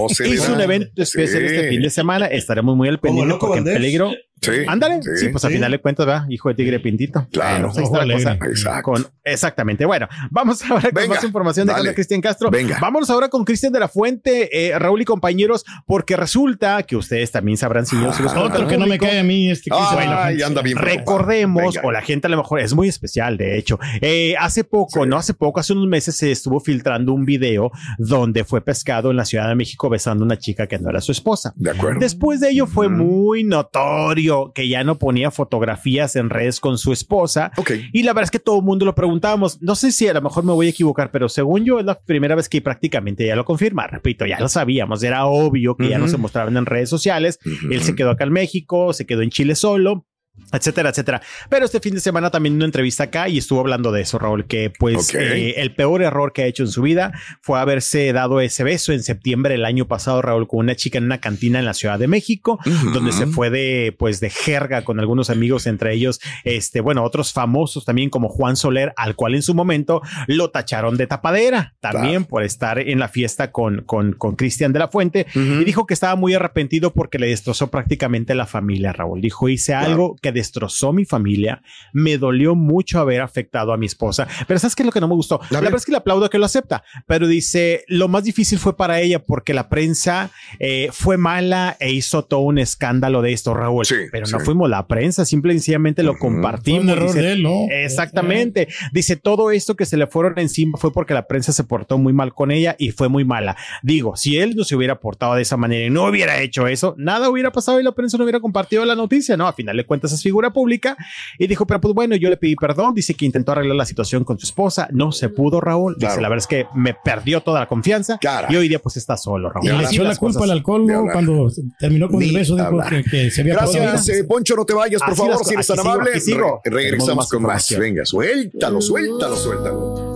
No 0.02 0.08
se 0.08 0.28
Hizo 0.28 0.52
un 0.52 0.60
evento 0.60 1.02
especial 1.02 1.40
Sí. 1.48 1.54
este 1.54 1.68
fin 1.70 1.82
de 1.82 1.90
semana. 1.90 2.26
Estaremos 2.26 2.76
muy 2.76 2.88
al 2.88 2.98
pendiente 3.00 3.34
porque 3.40 3.58
en 3.58 3.64
peligro. 3.64 4.10
Sí. 4.40 4.52
Ándale. 4.68 5.00
Sí, 5.16 5.28
pues 5.30 5.44
a 5.44 5.48
final 5.48 5.72
de 5.72 5.78
cuentas, 5.80 6.06
va, 6.06 6.26
hijo 6.28 6.48
de 6.50 6.54
tigre 6.54 6.78
pintito. 6.78 7.26
Claro. 7.32 7.70
Bueno, 7.72 7.88
Ojo 7.88 7.98
cosa. 8.12 8.32
Exacto. 8.44 8.82
Con, 8.82 9.06
exactamente. 9.24 9.84
Bueno, 9.86 10.08
vamos 10.30 10.62
ahora 10.70 10.82
con 10.90 10.94
Venga, 10.94 11.14
más 11.14 11.24
información 11.24 11.66
de 11.66 11.72
dale. 11.72 11.94
Cristian 11.94 12.20
Castro. 12.20 12.50
Venga. 12.50 12.78
Vámonos 12.80 13.08
ahora 13.10 13.28
con 13.28 13.44
Cristian 13.44 13.72
de 13.72 13.80
la 13.80 13.88
Fuente, 13.88 14.68
eh, 14.68 14.78
Raúl 14.78 15.00
y 15.00 15.04
compañeros, 15.04 15.64
porque 15.86 16.16
resulta 16.16 16.82
que 16.84 16.96
ustedes 16.96 17.32
también 17.32 17.56
sabrán 17.56 17.86
si 17.86 17.96
yo 18.00 18.12
se 18.12 18.22
los 18.22 18.32
cuento 18.32 18.52
Otro 18.54 18.68
que 18.68 18.76
no 18.76 18.86
me 18.86 18.98
cae 18.98 19.20
a 19.20 19.24
mí, 19.24 19.50
este 19.50 19.70
que 19.70 19.76
dice, 19.76 19.94
bueno, 19.94 20.16
Ay, 20.18 20.42
anda 20.42 20.62
bien. 20.62 20.76
Recordemos, 20.76 21.74
Venga. 21.74 21.80
o 21.88 21.90
la 21.92 22.02
gente 22.02 22.26
a 22.26 22.30
lo 22.30 22.36
mejor 22.36 22.60
es 22.60 22.74
muy 22.74 22.88
especial, 22.88 23.36
de 23.36 23.56
hecho. 23.58 23.78
Eh, 24.00 24.34
hace 24.38 24.64
poco, 24.64 25.02
Sí. 25.02 25.08
no 25.08 25.16
hace 25.16 25.34
poco, 25.34 25.60
hace 25.60 25.72
unos 25.72 25.86
meses 25.88 26.16
se 26.16 26.30
estuvo 26.30 26.60
filtrando 26.60 27.12
un 27.12 27.24
video 27.24 27.70
donde 27.98 28.44
fue 28.44 28.60
pescado 28.60 29.10
en 29.10 29.16
la 29.16 29.24
Ciudad 29.24 29.48
de 29.48 29.54
México 29.54 29.88
besando 29.88 30.24
a 30.24 30.26
una 30.26 30.38
chica 30.38 30.66
que 30.66 30.78
no 30.78 30.90
era 30.90 31.00
su 31.00 31.12
esposa. 31.12 31.52
De 31.56 31.70
acuerdo. 31.70 32.00
Después 32.00 32.40
de 32.40 32.50
ello 32.50 32.66
fue 32.66 32.88
muy 32.88 33.42
notorio 33.44 34.25
que 34.54 34.68
ya 34.68 34.84
no 34.84 34.98
ponía 34.98 35.30
fotografías 35.30 36.16
en 36.16 36.30
redes 36.30 36.60
con 36.60 36.78
su 36.78 36.92
esposa. 36.92 37.52
Ok. 37.56 37.72
Y 37.92 38.02
la 38.02 38.12
verdad 38.12 38.24
es 38.24 38.30
que 38.30 38.38
todo 38.38 38.58
el 38.58 38.64
mundo 38.64 38.84
lo 38.84 38.94
preguntábamos. 38.94 39.60
No 39.62 39.74
sé 39.74 39.92
si 39.92 40.08
a 40.08 40.14
lo 40.14 40.22
mejor 40.22 40.44
me 40.44 40.52
voy 40.52 40.66
a 40.66 40.70
equivocar, 40.70 41.10
pero 41.10 41.28
según 41.28 41.64
yo 41.64 41.78
es 41.78 41.84
la 41.84 41.98
primera 41.98 42.34
vez 42.34 42.48
que 42.48 42.60
prácticamente 42.60 43.26
ya 43.26 43.36
lo 43.36 43.44
confirma. 43.44 43.86
Repito, 43.86 44.26
ya 44.26 44.38
lo 44.38 44.48
sabíamos. 44.48 45.02
Era 45.02 45.26
obvio 45.26 45.76
que 45.76 45.88
ya 45.88 45.98
no 45.98 46.08
se 46.08 46.16
mostraban 46.16 46.56
en 46.56 46.66
redes 46.66 46.90
sociales. 46.90 47.38
Él 47.70 47.82
se 47.82 47.94
quedó 47.94 48.10
acá 48.10 48.24
en 48.24 48.32
México, 48.32 48.92
se 48.92 49.06
quedó 49.06 49.22
en 49.22 49.30
Chile 49.30 49.54
solo 49.54 50.06
etcétera, 50.52 50.90
etcétera. 50.90 51.20
Pero 51.48 51.64
este 51.64 51.80
fin 51.80 51.94
de 51.94 52.00
semana 52.00 52.30
también 52.30 52.54
una 52.54 52.64
entrevista 52.66 53.04
acá 53.04 53.28
y 53.28 53.38
estuvo 53.38 53.60
hablando 53.60 53.90
de 53.92 54.02
eso, 54.02 54.18
Raúl, 54.18 54.46
que 54.46 54.70
pues 54.70 55.14
eh, 55.14 55.54
el 55.60 55.74
peor 55.74 56.02
error 56.02 56.32
que 56.32 56.42
ha 56.42 56.46
hecho 56.46 56.62
en 56.62 56.68
su 56.70 56.82
vida 56.82 57.12
fue 57.42 57.58
haberse 57.58 58.12
dado 58.12 58.40
ese 58.40 58.62
beso 58.64 58.92
en 58.92 59.02
septiembre 59.02 59.54
del 59.54 59.64
año 59.64 59.86
pasado, 59.88 60.22
Raúl, 60.22 60.46
con 60.46 60.60
una 60.60 60.74
chica 60.76 60.98
en 60.98 61.04
una 61.04 61.18
cantina 61.20 61.58
en 61.58 61.64
la 61.64 61.74
Ciudad 61.74 61.98
de 61.98 62.06
México, 62.08 62.58
donde 62.92 63.12
se 63.12 63.26
fue 63.26 63.50
de 63.50 63.94
pues 63.98 64.20
de 64.20 64.30
jerga 64.30 64.82
con 64.82 65.00
algunos 65.00 65.30
amigos, 65.30 65.66
entre 65.66 65.92
ellos, 65.94 66.20
este, 66.44 66.80
bueno, 66.80 67.02
otros 67.04 67.32
famosos 67.32 67.84
también 67.84 68.10
como 68.10 68.28
Juan 68.28 68.56
Soler, 68.56 68.92
al 68.96 69.16
cual 69.16 69.34
en 69.34 69.42
su 69.42 69.54
momento 69.54 70.00
lo 70.26 70.50
tacharon 70.50 70.96
de 70.96 71.06
tapadera, 71.06 71.74
también 71.80 72.06
Claro. 72.06 72.26
por 72.28 72.42
estar 72.44 72.78
en 72.78 72.98
la 72.98 73.08
fiesta 73.08 73.50
con, 73.50 73.82
con, 73.82 74.12
con 74.12 74.36
Cristian 74.36 74.72
de 74.72 74.78
la 74.78 74.88
Fuente, 74.88 75.26
Ujú. 75.34 75.60
y 75.60 75.64
dijo 75.64 75.86
que 75.86 75.94
estaba 75.94 76.14
muy 76.16 76.34
arrepentido 76.34 76.92
porque 76.92 77.18
le 77.18 77.26
destrozó 77.28 77.68
prácticamente 77.70 78.34
la 78.34 78.46
familia, 78.46 78.92
Raúl. 78.92 79.20
Dijo, 79.20 79.48
hice 79.48 79.74
algo 79.74 80.16
que 80.22 80.25
destrozó 80.32 80.92
mi 80.92 81.04
familia, 81.04 81.62
me 81.92 82.18
dolió 82.18 82.54
mucho 82.54 82.98
haber 83.00 83.20
afectado 83.20 83.72
a 83.72 83.76
mi 83.76 83.86
esposa, 83.86 84.28
pero 84.46 84.58
¿sabes 84.58 84.74
qué 84.74 84.82
es 84.82 84.86
lo 84.86 84.92
que 84.92 85.00
no 85.00 85.08
me 85.08 85.14
gustó? 85.14 85.40
La 85.50 85.58
ver. 85.58 85.64
verdad 85.64 85.78
es 85.78 85.86
que 85.86 85.92
le 85.92 85.98
aplaudo 85.98 86.28
que 86.30 86.38
lo 86.38 86.46
acepta, 86.46 86.82
pero 87.06 87.26
dice, 87.26 87.84
lo 87.88 88.08
más 88.08 88.24
difícil 88.24 88.58
fue 88.58 88.76
para 88.76 89.00
ella 89.00 89.22
porque 89.24 89.54
la 89.54 89.68
prensa 89.68 90.30
eh, 90.58 90.88
fue 90.92 91.16
mala 91.16 91.76
e 91.80 91.92
hizo 91.92 92.24
todo 92.24 92.40
un 92.40 92.58
escándalo 92.58 93.22
de 93.22 93.32
esto, 93.32 93.54
Raúl. 93.54 93.84
Sí, 93.84 93.94
pero 94.10 94.26
no 94.26 94.38
sí. 94.38 94.44
fuimos 94.44 94.68
la 94.68 94.86
prensa, 94.86 95.24
simple 95.24 95.52
y 95.52 95.56
sencillamente 95.56 96.02
lo 96.02 96.18
compartimos. 96.18 96.82
un 96.82 96.90
error 96.90 97.06
dice, 97.08 97.22
de 97.22 97.32
él, 97.32 97.42
¿no? 97.42 97.66
Exactamente. 97.70 98.68
Dice, 98.92 99.16
todo 99.16 99.50
esto 99.50 99.76
que 99.76 99.86
se 99.86 99.96
le 99.96 100.06
fueron 100.06 100.38
encima 100.38 100.78
fue 100.78 100.92
porque 100.92 101.14
la 101.14 101.26
prensa 101.26 101.52
se 101.52 101.64
portó 101.64 101.98
muy 101.98 102.12
mal 102.12 102.34
con 102.34 102.50
ella 102.50 102.76
y 102.78 102.90
fue 102.90 103.08
muy 103.08 103.24
mala. 103.24 103.56
Digo, 103.82 104.16
si 104.16 104.38
él 104.38 104.54
no 104.56 104.64
se 104.64 104.76
hubiera 104.76 105.00
portado 105.00 105.34
de 105.34 105.42
esa 105.42 105.56
manera 105.56 105.86
y 105.86 105.90
no 105.90 106.04
hubiera 106.04 106.40
hecho 106.40 106.66
eso, 106.66 106.94
nada 106.98 107.28
hubiera 107.28 107.52
pasado 107.52 107.80
y 107.80 107.82
la 107.82 107.92
prensa 107.92 108.16
no 108.18 108.24
hubiera 108.24 108.40
compartido 108.40 108.84
la 108.84 108.94
noticia, 108.94 109.36
¿no? 109.36 109.46
A 109.46 109.52
final 109.52 109.76
de 109.76 109.86
cuentas 109.86 110.12
es 110.16 110.22
figura 110.22 110.52
pública. 110.52 110.96
Y 111.38 111.46
dijo, 111.46 111.66
pero 111.66 111.80
pues 111.80 111.94
bueno, 111.94 112.16
yo 112.16 112.28
le 112.28 112.36
pedí 112.36 112.56
perdón. 112.56 112.94
Dice 112.94 113.14
que 113.14 113.24
intentó 113.24 113.52
arreglar 113.52 113.76
la 113.76 113.86
situación 113.86 114.24
con 114.24 114.38
su 114.38 114.46
esposa. 114.46 114.88
No 114.92 115.12
se 115.12 115.28
pudo, 115.28 115.60
Raúl. 115.60 115.94
Dice, 115.94 116.06
Claro. 116.06 116.22
la 116.22 116.28
verdad 116.28 116.42
es 116.42 116.46
que 116.48 116.66
me 116.74 116.94
perdió 116.94 117.40
toda 117.42 117.60
la 117.60 117.66
confianza 117.68 118.18
Caray. 118.20 118.52
y 118.52 118.56
hoy 118.56 118.68
día 118.68 118.78
pues 118.80 118.96
está 118.96 119.16
solo, 119.16 119.50
Raúl. 119.50 119.66
Y 119.66 119.72
le 119.72 119.84
echó 119.84 120.02
la 120.02 120.16
culpa 120.16 120.44
al 120.44 120.50
alcohol. 120.50 120.86
Cuando 121.12 121.48
terminó 121.78 122.08
con 122.08 122.18
Ni 122.20 122.28
el 122.30 122.34
beso, 122.34 122.56
dijo 122.56 122.80
que, 122.88 123.04
que 123.04 123.30
se 123.30 123.40
había 123.42 123.54
Gracias, 123.54 124.08
eh, 124.08 124.24
Poncho, 124.24 124.54
no 124.56 124.64
te 124.64 124.74
vayas, 124.74 125.00
por 125.00 125.10
Así 125.12 125.16
favor, 125.20 125.36
las- 125.38 125.46
si 125.48 125.54
eres 125.54 125.66
tan 125.66 125.78
amable. 125.80 126.20
sigo. 126.20 126.60
Re- 126.64 126.70
regresamos 126.72 127.16
más 127.16 127.28
con 127.28 127.42
más. 127.42 127.76
Venga, 127.78 128.04
suéltalo, 128.04 128.80
suéltalo, 128.80 129.36
suéltalo. 129.36 130.15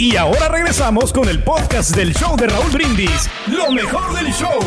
Y 0.00 0.16
ahora 0.16 0.48
regresamos 0.48 1.12
con 1.12 1.28
el 1.28 1.42
podcast 1.42 1.94
del 1.94 2.14
show 2.14 2.34
de 2.34 2.46
Raúl 2.46 2.70
Brindis. 2.72 3.28
Lo 3.48 3.70
mejor 3.70 4.14
del 4.14 4.32
show. 4.32 4.58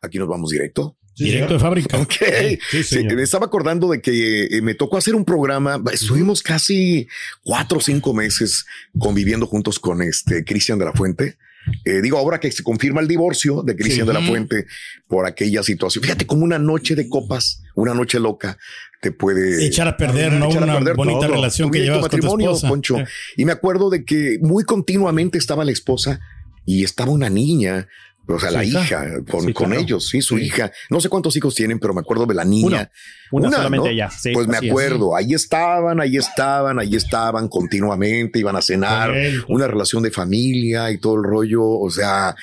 Aquí 0.00 0.18
nos 0.18 0.26
vamos 0.26 0.50
directo. 0.50 0.96
Directo 1.18 1.52
de 1.52 1.60
fábrica. 1.60 1.98
Ok. 1.98 2.12
Sí, 2.12 2.58
Sí, 2.70 2.82
señor. 2.82 3.16
me 3.16 3.22
estaba 3.22 3.44
acordando 3.44 3.90
de 3.90 4.00
que 4.00 4.44
eh, 4.44 4.62
me 4.62 4.74
tocó 4.74 4.96
hacer 4.96 5.14
un 5.14 5.26
programa. 5.26 5.78
Estuvimos 5.92 6.42
casi 6.42 7.08
cuatro 7.42 7.76
o 7.76 7.80
cinco 7.82 8.14
meses 8.14 8.64
conviviendo 8.98 9.46
juntos 9.46 9.78
con 9.78 10.00
este 10.00 10.44
Cristian 10.44 10.78
de 10.78 10.86
la 10.86 10.92
Fuente. 10.94 11.36
Eh, 11.84 12.00
digo, 12.00 12.16
ahora 12.16 12.40
que 12.40 12.50
se 12.52 12.62
confirma 12.62 13.02
el 13.02 13.08
divorcio 13.08 13.62
de 13.62 13.76
Cristian 13.76 14.06
de 14.06 14.14
la 14.14 14.22
Fuente 14.22 14.64
por 15.08 15.26
aquella 15.26 15.62
situación. 15.62 16.02
Fíjate 16.02 16.24
como 16.26 16.42
una 16.42 16.58
noche 16.58 16.94
de 16.94 17.06
copas, 17.08 17.62
una 17.76 17.94
noche 17.94 18.18
loca, 18.18 18.58
te 19.00 19.12
puede 19.12 19.64
echar 19.64 19.86
a 19.86 19.96
perder, 19.96 20.32
¿no? 20.32 20.46
echar 20.46 20.62
a 20.62 20.64
Una 20.64 20.74
perder 20.78 20.96
bonita 20.96 21.20
todo. 21.26 21.36
relación 21.36 21.68
Tu 21.68 21.72
que 21.74 21.78
llevas 21.84 22.00
con 22.00 22.10
tu 22.10 22.16
matrimonio, 22.16 22.46
esposa. 22.50 22.68
Poncho. 22.68 22.98
Eh. 22.98 23.06
Y 23.36 23.44
me 23.44 23.52
acuerdo 23.52 23.88
de 23.90 24.04
que 24.04 24.38
muy 24.42 24.64
continuamente 24.64 25.38
estaba 25.38 25.64
la 25.64 25.70
esposa 25.72 26.18
y 26.64 26.82
estaba 26.82 27.12
una 27.12 27.30
niña. 27.30 27.86
O 28.28 28.40
sea, 28.40 28.50
la 28.50 28.64
hija. 28.64 28.82
hija, 28.82 29.04
con, 29.30 29.42
Sí, 29.46 29.52
con 29.52 29.66
claro. 29.68 29.80
ellos, 29.82 30.08
sí, 30.08 30.20
su 30.20 30.36
hija. 30.36 30.72
No 30.90 31.00
sé 31.00 31.08
cuántos 31.08 31.36
hijos 31.36 31.54
tienen, 31.54 31.78
pero 31.78 31.94
me 31.94 32.00
acuerdo 32.00 32.26
de 32.26 32.34
la 32.34 32.44
niña. 32.44 32.90
Una, 33.30 33.46
Una, 33.48 33.56
solamente 33.58 33.86
¿no? 33.86 33.92
ella. 33.92 34.10
Sí, 34.10 34.32
pues 34.32 34.48
me 34.48 34.56
así 34.56 34.66
es. 34.66 34.72
acuerdo, 34.72 35.14
ahí 35.14 35.32
estaban, 35.32 36.00
ahí 36.00 36.16
estaban, 36.16 36.80
ahí 36.80 36.96
estaban 36.96 37.46
continuamente, 37.46 38.40
iban 38.40 38.56
a 38.56 38.62
cenar, 38.62 39.14
una 39.46 39.68
relación 39.68 40.02
de 40.02 40.10
familia 40.10 40.90
y 40.90 40.98
todo 40.98 41.14
el 41.14 41.22
rollo, 41.22 41.62
o 41.64 41.88
sea, 41.88 42.34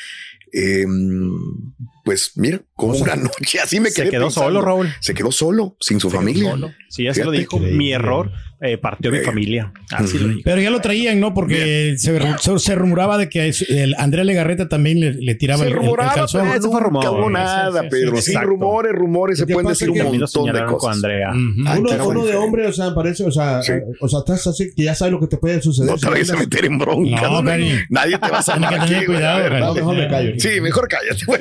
em, 0.53 1.31
pues 2.03 2.33
mira, 2.35 2.61
como 2.75 2.95
una 2.95 3.15
noche, 3.15 3.59
así 3.59 3.79
me 3.79 3.91
quedé 3.91 4.05
Se 4.05 4.11
quedó 4.11 4.25
pensando. 4.27 4.47
solo, 4.49 4.61
Raúl. 4.61 4.93
Se 4.99 5.13
quedó 5.13 5.31
solo, 5.31 5.75
sin 5.79 5.99
su 5.99 6.09
familia. 6.09 6.55
Sí, 6.89 7.03
ya 7.05 7.13
se 7.13 7.23
lo 7.25 7.31
dijo. 7.31 7.59
Mi 7.59 7.91
error 7.91 8.31
eh, 8.63 8.77
partió 8.77 9.11
mi 9.11 9.19
familia. 9.19 9.71
Así 9.91 10.17
lo 10.17 10.27
dijo. 10.29 10.41
Pero 10.43 10.61
ya 10.61 10.69
lo 10.71 10.79
traían, 10.81 11.19
¿no? 11.19 11.33
Porque 11.33 11.95
se, 11.97 12.17
se- 12.39 12.59
se 12.59 12.75
rumoraba 12.75 13.17
de 13.17 13.29
que 13.29 13.51
el 13.69 13.93
Andrea 13.97 14.23
Legarreta 14.23 14.69
también 14.69 14.99
le, 14.99 15.13
le 15.13 15.35
tiraba 15.35 15.59
Se 15.63 15.65
el, 15.65 15.71
el- 15.73 15.77
el 15.77 15.83
rumoraba, 15.83 16.13
calzón. 16.13 16.41
pero 16.43 16.53
Eso 16.59 16.71
fue 16.71 16.81
nunca 16.81 17.07
rumor. 17.07 17.19
hubo 17.21 17.29
nada, 17.29 17.81
Sí, 17.81 17.87
sí, 17.89 17.89
Pedro. 17.91 18.21
sí, 18.21 18.33
rumores, 18.37 18.91
rumores, 18.93 19.37
se 19.39 19.45
pueden 19.47 19.67
decir 19.67 19.89
un 19.89 19.97
montón 19.97 20.45
de 20.45 20.59
con 20.65 20.73
cosas. 20.73 20.95
Andrea. 20.95 21.29
Ujú. 21.31 21.63
Ay, 21.67 21.79
uno, 21.79 22.25
de 22.25 22.35
hombre, 22.35 22.67
o 22.67 22.73
sea, 22.73 22.95
parece, 22.95 23.23
o 23.25 23.31
sea, 23.31 23.61
Sí. 23.61 23.73
eh, 23.73 23.83
o 23.99 24.07
sea, 24.07 24.19
estás 24.19 24.47
así 24.47 24.71
que 24.75 24.83
ya 24.83 24.95
sabes 24.95 25.11
lo 25.11 25.19
que 25.19 25.27
te 25.27 25.37
puede 25.37 25.61
suceder. 25.61 25.91
No 25.91 25.97
te 25.97 26.09
vayas 26.09 26.29
a 26.31 26.37
meter 26.37 26.65
en 26.65 26.77
bronca. 26.77 27.21
No. 27.21 27.41
Nadie 27.43 28.17
te 28.17 28.29
va 28.29 28.39
a 28.39 28.43
que 28.87 28.93
aquí. 28.95 29.05
cuidado, 29.05 29.37
A 29.37 29.39
ver, 29.41 29.49
Cari. 29.51 29.61
No, 29.61 29.67
dale. 29.67 29.79
mejor 29.81 29.95
me 29.97 30.07
callo. 30.07 30.31
Sí, 30.39 30.61
mejor 30.61 30.87
cállate, 30.87 31.25
güey. 31.25 31.39